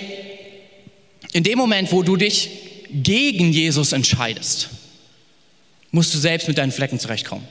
[1.34, 2.50] in dem Moment, wo du dich
[2.92, 4.70] gegen Jesus entscheidest,
[5.92, 7.48] musst du selbst mit deinen Flecken zurechtkommen.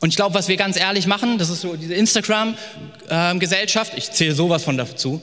[0.00, 4.34] Und ich glaube, was wir ganz ehrlich machen, das ist so diese Instagram-Gesellschaft, ich zähle
[4.34, 5.20] sowas von dazu,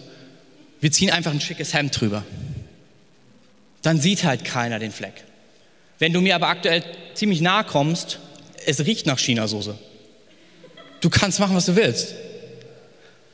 [0.81, 2.25] wir ziehen einfach ein schickes Hemd drüber.
[3.81, 5.23] Dann sieht halt keiner den Fleck.
[5.99, 8.19] Wenn du mir aber aktuell ziemlich nahe kommst,
[8.65, 9.77] es riecht nach Chinasoße.
[10.99, 12.15] Du kannst machen, was du willst.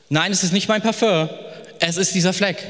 [0.10, 1.30] Nein, es ist nicht mein Parfum,
[1.80, 2.64] es ist dieser Fleck.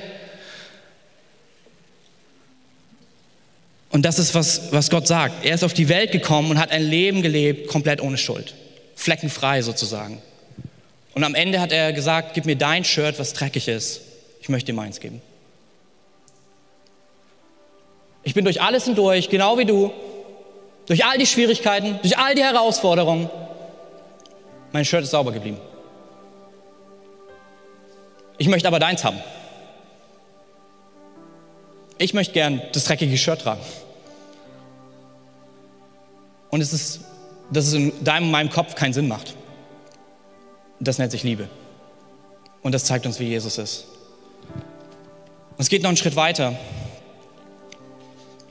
[3.91, 5.45] Und das ist, was, was Gott sagt.
[5.45, 8.55] Er ist auf die Welt gekommen und hat ein Leben gelebt, komplett ohne Schuld.
[8.95, 10.21] Fleckenfrei sozusagen.
[11.13, 14.01] Und am Ende hat er gesagt, gib mir dein Shirt, was dreckig ist.
[14.41, 15.21] Ich möchte dir meins geben.
[18.23, 19.91] Ich bin durch alles hindurch, genau wie du,
[20.85, 23.29] durch all die Schwierigkeiten, durch all die Herausforderungen.
[24.71, 25.57] Mein Shirt ist sauber geblieben.
[28.37, 29.19] Ich möchte aber deins haben.
[32.01, 33.61] Ich möchte gern das dreckige Shirt tragen.
[36.49, 37.01] Und es ist,
[37.51, 39.35] dass es in deinem und meinem Kopf keinen Sinn macht.
[40.79, 41.47] Das nennt sich Liebe.
[42.63, 43.85] Und das zeigt uns, wie Jesus ist.
[45.51, 46.57] Und es geht noch einen Schritt weiter.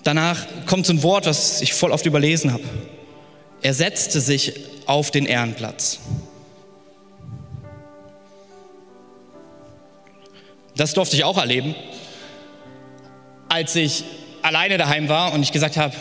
[0.04, 2.62] Danach kommt so ein Wort, was ich voll oft überlesen habe.
[3.62, 5.98] Er setzte sich auf den Ehrenplatz.
[10.76, 11.74] Das durfte ich auch erleben
[13.50, 14.04] als ich
[14.42, 15.94] alleine daheim war und ich gesagt habe,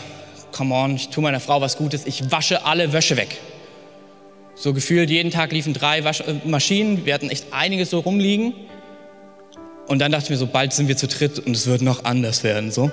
[0.52, 3.36] come on, ich tue meiner Frau was Gutes, ich wasche alle Wäsche weg.
[4.54, 8.54] So gefühlt, jeden Tag liefen drei Wasch äh, Maschinen, wir hatten echt einiges so rumliegen.
[9.88, 12.04] Und dann dachte ich mir so, bald sind wir zu dritt und es wird noch
[12.04, 12.90] anders werden, so.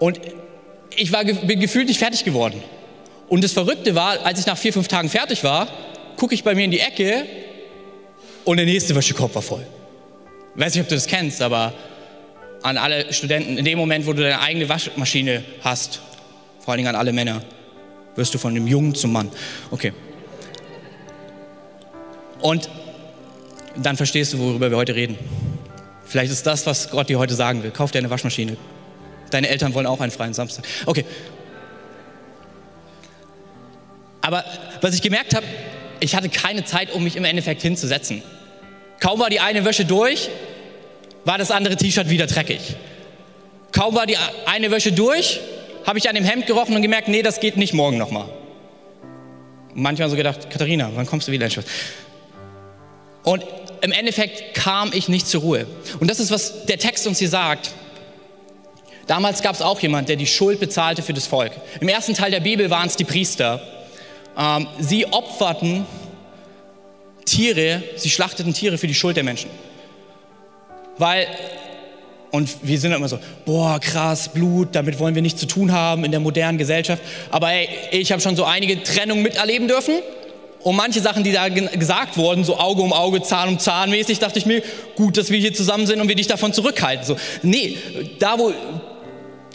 [0.00, 0.20] Und
[0.96, 2.60] ich war, bin gefühlt nicht fertig geworden.
[3.28, 5.68] Und das Verrückte war, als ich nach vier, fünf Tagen fertig war,
[6.16, 7.24] gucke ich bei mir in die Ecke
[8.44, 9.64] und der nächste Wäschekorb war voll.
[10.56, 11.72] Weiß nicht, ob du das kennst, aber
[12.62, 16.00] an alle Studenten, in dem Moment, wo du deine eigene Waschmaschine hast,
[16.60, 17.42] vor allen Dingen an alle Männer,
[18.14, 19.30] wirst du von dem Jungen zum Mann.
[19.70, 19.92] Okay.
[22.40, 22.68] Und
[23.76, 25.18] dann verstehst du, worüber wir heute reden.
[26.04, 27.70] Vielleicht ist das, was Gott dir heute sagen will.
[27.70, 28.56] Kauf dir eine Waschmaschine.
[29.30, 30.66] Deine Eltern wollen auch einen freien Samstag.
[30.84, 31.04] Okay.
[34.20, 34.44] Aber
[34.82, 35.46] was ich gemerkt habe,
[36.00, 38.22] ich hatte keine Zeit, um mich im Endeffekt hinzusetzen.
[39.00, 40.28] Kaum war die eine Wäsche durch,
[41.24, 42.76] war das andere T-Shirt wieder dreckig.
[43.72, 44.16] Kaum war die
[44.46, 45.40] eine Wäsche durch,
[45.86, 48.28] habe ich an dem Hemd gerochen und gemerkt, nee, das geht nicht morgen nochmal.
[49.74, 51.48] Manchmal so gedacht, Katharina, wann kommst du wieder?
[53.24, 53.44] Und
[53.80, 55.66] im Endeffekt kam ich nicht zur Ruhe.
[55.98, 57.70] Und das ist, was der Text uns hier sagt.
[59.06, 61.52] Damals gab es auch jemand, der die Schuld bezahlte für das Volk.
[61.80, 63.60] Im ersten Teil der Bibel waren es die Priester.
[64.38, 65.86] Ähm, sie opferten
[67.24, 69.50] Tiere, sie schlachteten Tiere für die Schuld der Menschen.
[70.98, 71.26] Weil,
[72.30, 76.04] und wir sind immer so, boah, krass, Blut, damit wollen wir nichts zu tun haben
[76.04, 77.02] in der modernen Gesellschaft.
[77.30, 79.94] Aber ey, ich habe schon so einige Trennungen miterleben dürfen.
[80.60, 84.20] Und manche Sachen, die da gesagt wurden, so Auge um Auge, Zahn um Zahn mäßig,
[84.20, 84.62] dachte ich mir,
[84.94, 87.04] gut, dass wir hier zusammen sind und wir dich davon zurückhalten.
[87.04, 87.76] So, nee,
[88.20, 88.52] da wo,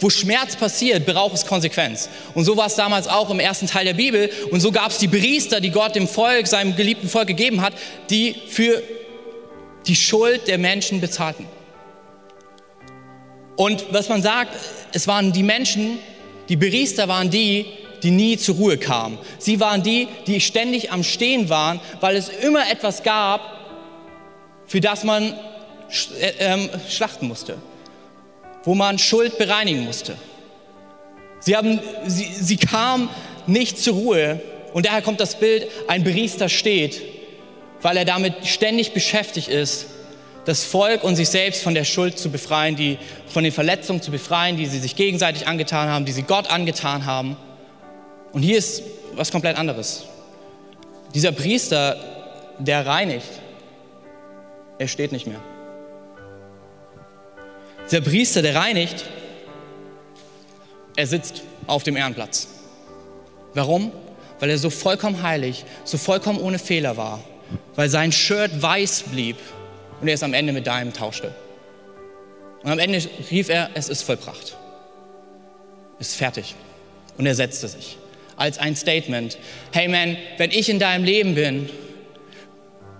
[0.00, 2.10] wo Schmerz passiert, braucht es Konsequenz.
[2.34, 4.30] Und so war es damals auch im ersten Teil der Bibel.
[4.50, 7.72] Und so gab es die Priester, die Gott dem Volk, seinem geliebten Volk gegeben hat,
[8.10, 8.82] die für
[9.86, 11.46] die Schuld der Menschen bezahlten.
[13.56, 14.54] Und was man sagt,
[14.92, 15.98] es waren die Menschen,
[16.48, 17.66] die Priester waren die,
[18.02, 19.18] die nie zur Ruhe kamen.
[19.38, 23.40] Sie waren die, die ständig am Stehen waren, weil es immer etwas gab,
[24.66, 25.32] für das man
[26.20, 27.56] äh, ähm, schlachten musste
[28.68, 30.14] wo man Schuld bereinigen musste.
[31.40, 33.08] Sie, haben, sie, sie kam
[33.46, 34.40] nicht zur Ruhe
[34.74, 37.00] und daher kommt das Bild, ein Priester steht,
[37.82, 39.86] weil er damit ständig beschäftigt ist,
[40.44, 44.10] das Volk und sich selbst von der Schuld zu befreien, die, von den Verletzungen zu
[44.10, 47.36] befreien, die sie sich gegenseitig angetan haben, die sie Gott angetan haben.
[48.32, 48.82] Und hier ist
[49.14, 50.04] was komplett anderes.
[51.14, 51.96] Dieser Priester,
[52.58, 53.28] der reinigt,
[54.78, 55.40] er steht nicht mehr.
[57.90, 59.04] Der Priester, der reinigt,
[60.96, 62.48] er sitzt auf dem Ehrenplatz.
[63.54, 63.92] Warum?
[64.40, 67.20] Weil er so vollkommen heilig, so vollkommen ohne Fehler war.
[67.74, 69.36] Weil sein Shirt weiß blieb
[70.00, 71.34] und er es am Ende mit deinem tauschte.
[72.62, 74.56] Und am Ende rief er, es ist vollbracht.
[75.98, 76.54] Ist fertig.
[77.16, 77.98] Und er setzte sich
[78.38, 79.36] als ein Statement.
[79.72, 81.68] Hey man, wenn ich in deinem Leben bin,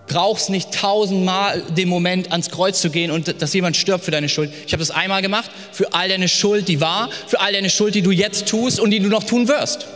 [0.09, 4.29] brauchst nicht tausendmal den Moment ans Kreuz zu gehen und dass jemand stirbt für deine
[4.29, 4.53] Schuld.
[4.67, 7.95] Ich habe das einmal gemacht, für all deine Schuld, die war, für all deine Schuld,
[7.95, 9.87] die du jetzt tust und die du noch tun wirst.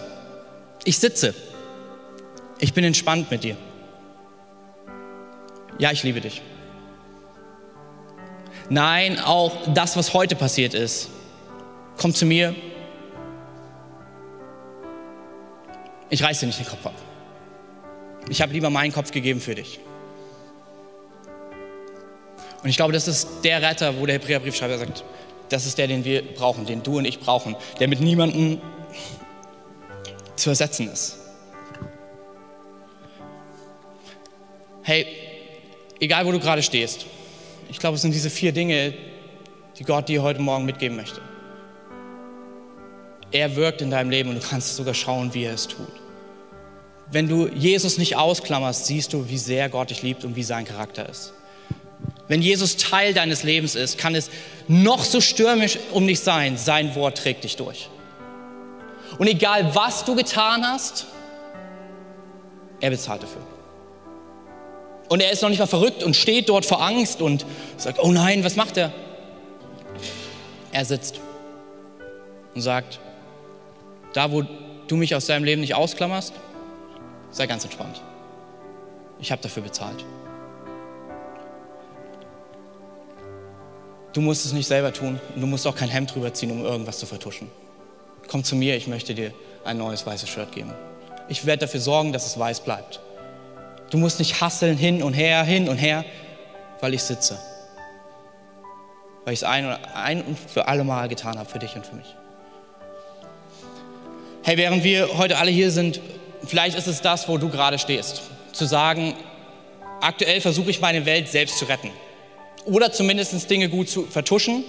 [0.85, 1.35] Ich sitze.
[2.61, 3.57] Ich bin entspannt mit dir.
[5.79, 6.43] Ja, ich liebe dich.
[8.69, 11.11] Nein, auch das, was heute passiert ist.
[11.99, 12.55] Komm zu mir.
[16.09, 16.95] Ich reiß dir nicht den Kopf ab.
[18.29, 19.81] Ich habe lieber meinen Kopf gegeben für dich.
[22.63, 25.05] Und ich glaube, das ist der Retter, wo der Hebräerbriefschreiber sagt,
[25.49, 28.61] das ist der, den wir brauchen, den du und ich brauchen, der mit niemandem
[30.37, 31.19] zu ersetzen ist.
[34.83, 35.07] Hey,
[36.03, 37.07] egal wo du gerade stehst,
[37.71, 38.93] ich glaube, es sind diese vier Dinge,
[39.79, 41.21] die Gott dir heute Morgen mitgeben möchte.
[43.31, 45.93] Er wirkt in deinem Leben und du kannst sogar schauen, wie er es tut.
[47.11, 50.65] Wenn du Jesus nicht ausklammerst, siehst du, wie sehr Gott dich liebt und wie sein
[50.65, 51.33] Charakter ist.
[52.27, 54.29] Wenn Jesus Teil deines Lebens ist, kann es
[54.67, 57.89] noch so stürmisch um dich sein, sein Wort trägt dich durch.
[59.19, 61.07] Und egal was du getan hast,
[62.81, 63.52] er bezahlt dafür.
[65.13, 67.45] Und er ist noch nicht mal verrückt und steht dort vor Angst und
[67.77, 68.91] sagt, oh nein, was macht er?
[70.73, 71.21] Er sitzt
[72.55, 72.99] und sagt,
[74.15, 74.43] da wo
[74.89, 76.33] du mich aus deinem Leben nicht ausklammerst,
[77.31, 78.01] sei ganz entspannt.
[79.21, 80.03] Ich habe dafür bezahlt.
[84.15, 86.65] Du musst es nicht selber tun und du musst auch kein Hemd drüber ziehen, um
[86.65, 87.51] irgendwas zu vertuschen.
[88.29, 90.73] Komm zu mir, ich möchte dir ein neues weißes Shirt geben.
[91.29, 93.03] Ich werde dafür sorgen, dass es weiß bleibt.
[93.93, 96.03] Du musst nicht hasseln hin und her, hin und her,
[96.81, 97.39] weil ich sitze.
[99.27, 101.97] Weil ich es ein, ein und für alle Mal getan habe, für dich und für
[101.97, 102.07] mich.
[104.45, 106.01] Hey, während wir heute alle hier sind,
[106.43, 108.23] vielleicht ist es das, wo du gerade stehst.
[108.53, 109.13] Zu sagen,
[110.01, 111.91] aktuell versuche ich meine Welt selbst zu retten
[112.65, 114.65] oder zumindest Dinge gut zu vertuschen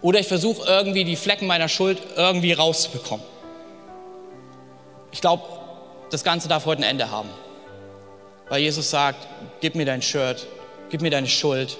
[0.00, 3.26] oder ich versuche irgendwie die Flecken meiner Schuld irgendwie rauszubekommen.
[5.10, 5.42] Ich glaube,
[6.12, 7.30] das Ganze darf heute ein Ende haben.
[8.48, 9.26] Weil Jesus sagt,
[9.60, 10.46] gib mir dein Shirt,
[10.90, 11.76] gib mir deine Schuld,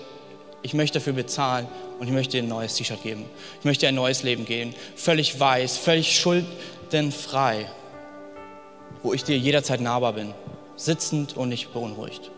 [0.63, 1.67] ich möchte dafür bezahlen
[1.99, 3.25] und ich möchte dir ein neues T-Shirt geben.
[3.61, 7.67] Ich möchte dir ein neues Leben geben, völlig weiß, völlig schuldenfrei.
[9.03, 10.35] wo ich dir jederzeit nahbar bin,
[10.77, 12.33] sitzend und nicht beunruhigt.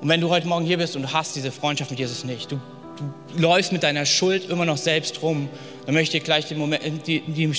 [0.00, 2.50] Und wenn du heute Morgen hier bist und du hast diese Freundschaft mit Jesus nicht,
[2.50, 2.58] du,
[2.98, 5.48] du läufst mit deiner Schuld immer noch selbst rum,
[5.86, 7.50] dann möchte ich dir gleich den Moment, die, die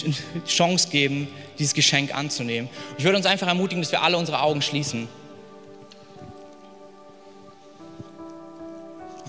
[0.47, 1.27] Chance geben,
[1.59, 2.69] dieses Geschenk anzunehmen.
[2.97, 5.07] Ich würde uns einfach ermutigen, dass wir alle unsere Augen schließen.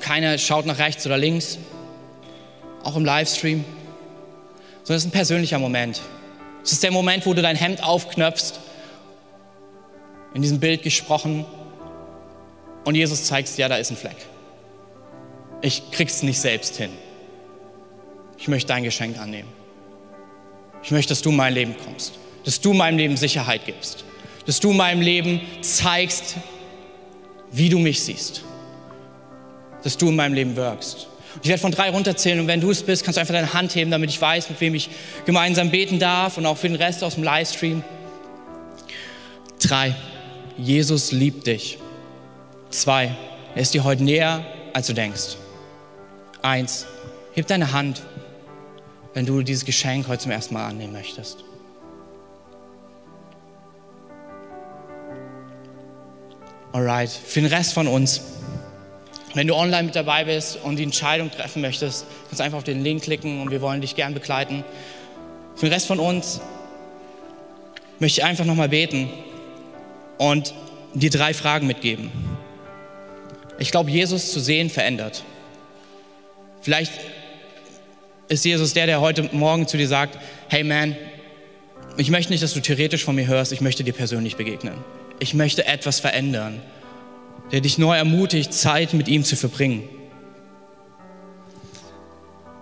[0.00, 1.58] Keiner schaut nach rechts oder links,
[2.82, 3.64] auch im Livestream,
[4.82, 6.02] sondern es ist ein persönlicher Moment.
[6.62, 8.60] Es ist der Moment, wo du dein Hemd aufknöpfst,
[10.34, 11.46] in diesem Bild gesprochen,
[12.84, 14.16] und Jesus zeigt, ja, da ist ein Fleck.
[15.64, 16.90] Ich krieg's nicht selbst hin.
[18.36, 19.48] Ich möchte dein Geschenk annehmen.
[20.82, 24.04] Ich möchte, dass du in mein Leben kommst, dass du meinem Leben Sicherheit gibst,
[24.44, 26.34] dass du meinem Leben zeigst,
[27.50, 28.42] wie du mich siehst,
[29.82, 31.06] dass du in meinem Leben wirkst.
[31.42, 33.74] Ich werde von drei runterzählen und wenn du es bist, kannst du einfach deine Hand
[33.74, 34.90] heben, damit ich weiß, mit wem ich
[35.24, 37.82] gemeinsam beten darf und auch für den Rest aus dem Livestream.
[39.60, 39.94] Drei.
[40.58, 41.78] Jesus liebt dich.
[42.68, 43.16] Zwei.
[43.54, 44.44] Er ist dir heute näher,
[44.74, 45.38] als du denkst.
[46.44, 46.86] Eins.
[47.32, 48.02] Heb deine Hand,
[49.14, 51.38] wenn du dieses Geschenk heute zum ersten Mal annehmen möchtest.
[56.70, 58.20] Alright, für den Rest von uns,
[59.32, 62.64] wenn du online mit dabei bist und die Entscheidung treffen möchtest, kannst du einfach auf
[62.64, 64.64] den Link klicken und wir wollen dich gern begleiten.
[65.54, 66.42] Für den Rest von uns
[68.00, 69.08] möchte ich einfach nochmal beten
[70.18, 70.52] und
[70.92, 72.12] dir drei Fragen mitgeben.
[73.58, 75.24] Ich glaube, Jesus zu sehen verändert.
[76.64, 76.92] Vielleicht
[78.28, 80.96] ist Jesus der, der heute Morgen zu dir sagt, hey man,
[81.98, 84.72] ich möchte nicht, dass du theoretisch von mir hörst, ich möchte dir persönlich begegnen.
[85.18, 86.62] Ich möchte etwas verändern,
[87.52, 89.86] der dich neu ermutigt, Zeit mit ihm zu verbringen.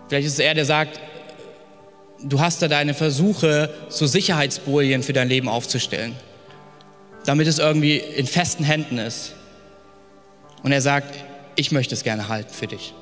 [0.09, 0.99] Vielleicht ist es er, der sagt,
[2.25, 6.17] du hast da deine Versuche, so Sicherheitsbolien für dein Leben aufzustellen,
[7.25, 9.35] damit es irgendwie in festen Händen ist.
[10.65, 11.15] Und er sagt,
[11.55, 12.95] ich möchte es gerne halten für dich.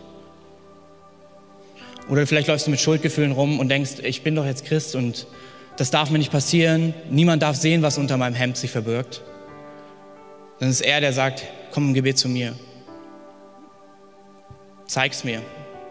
[2.11, 5.29] Oder vielleicht läufst du mit Schuldgefühlen rum und denkst, ich bin doch jetzt Christ und
[5.77, 6.93] das darf mir nicht passieren.
[7.09, 9.23] Niemand darf sehen, was unter meinem Hemd sich verbirgt.
[10.59, 12.55] Dann ist er, der sagt, komm im Gebet zu mir.
[14.87, 15.41] Zeig's mir.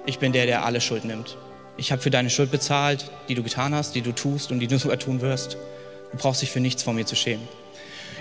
[0.06, 1.38] Ich bin der, der alle Schuld nimmt.
[1.78, 4.68] Ich habe für deine Schuld bezahlt, die du getan hast, die du tust und die
[4.68, 5.56] du sogar tun wirst.
[6.12, 7.48] Du brauchst dich für nichts vor mir zu schämen.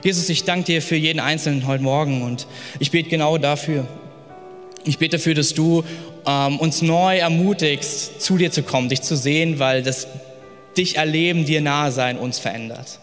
[0.05, 2.46] Jesus, ich danke dir für jeden Einzelnen heute Morgen und
[2.78, 3.88] ich bete genau dafür.
[4.84, 5.82] Ich bete dafür, dass du
[6.28, 10.06] ähm, uns neu ermutigst, zu dir zu kommen, dich zu sehen, weil das
[10.76, 13.00] dich erleben, dir nahe sein uns verändert.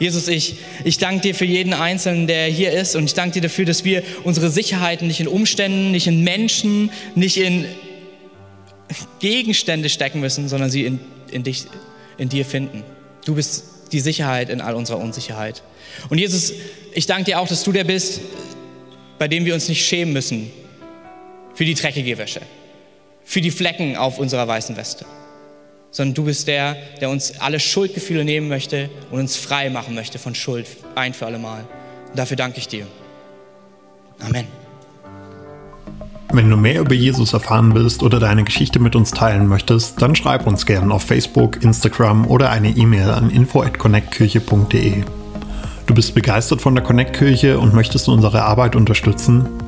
[0.00, 3.42] Jesus, ich, ich danke dir für jeden Einzelnen, der hier ist und ich danke dir
[3.42, 7.64] dafür, dass wir unsere Sicherheiten nicht in Umständen, nicht in Menschen, nicht in
[9.20, 11.00] Gegenstände stecken müssen, sondern sie in,
[11.30, 11.64] in dich,
[12.16, 12.84] in dir finden.
[13.24, 15.62] Du bist die Sicherheit in all unserer Unsicherheit.
[16.10, 16.52] Und Jesus,
[16.92, 18.20] ich danke dir auch, dass du der bist,
[19.18, 20.50] bei dem wir uns nicht schämen müssen,
[21.58, 22.40] für die dreckige Wäsche,
[23.24, 25.04] für die Flecken auf unserer weißen Weste,
[25.90, 30.20] sondern du bist der, der uns alle Schuldgefühle nehmen möchte und uns frei machen möchte
[30.20, 31.64] von Schuld ein für alle Mal.
[32.10, 32.86] Und dafür danke ich dir.
[34.20, 34.46] Amen.
[36.32, 40.14] Wenn du mehr über Jesus erfahren willst oder deine Geschichte mit uns teilen möchtest, dann
[40.14, 45.02] schreib uns gerne auf Facebook, Instagram oder eine E-Mail an info@connectkirche.de.
[45.86, 49.67] Du bist begeistert von der Connect Kirche und möchtest unsere Arbeit unterstützen?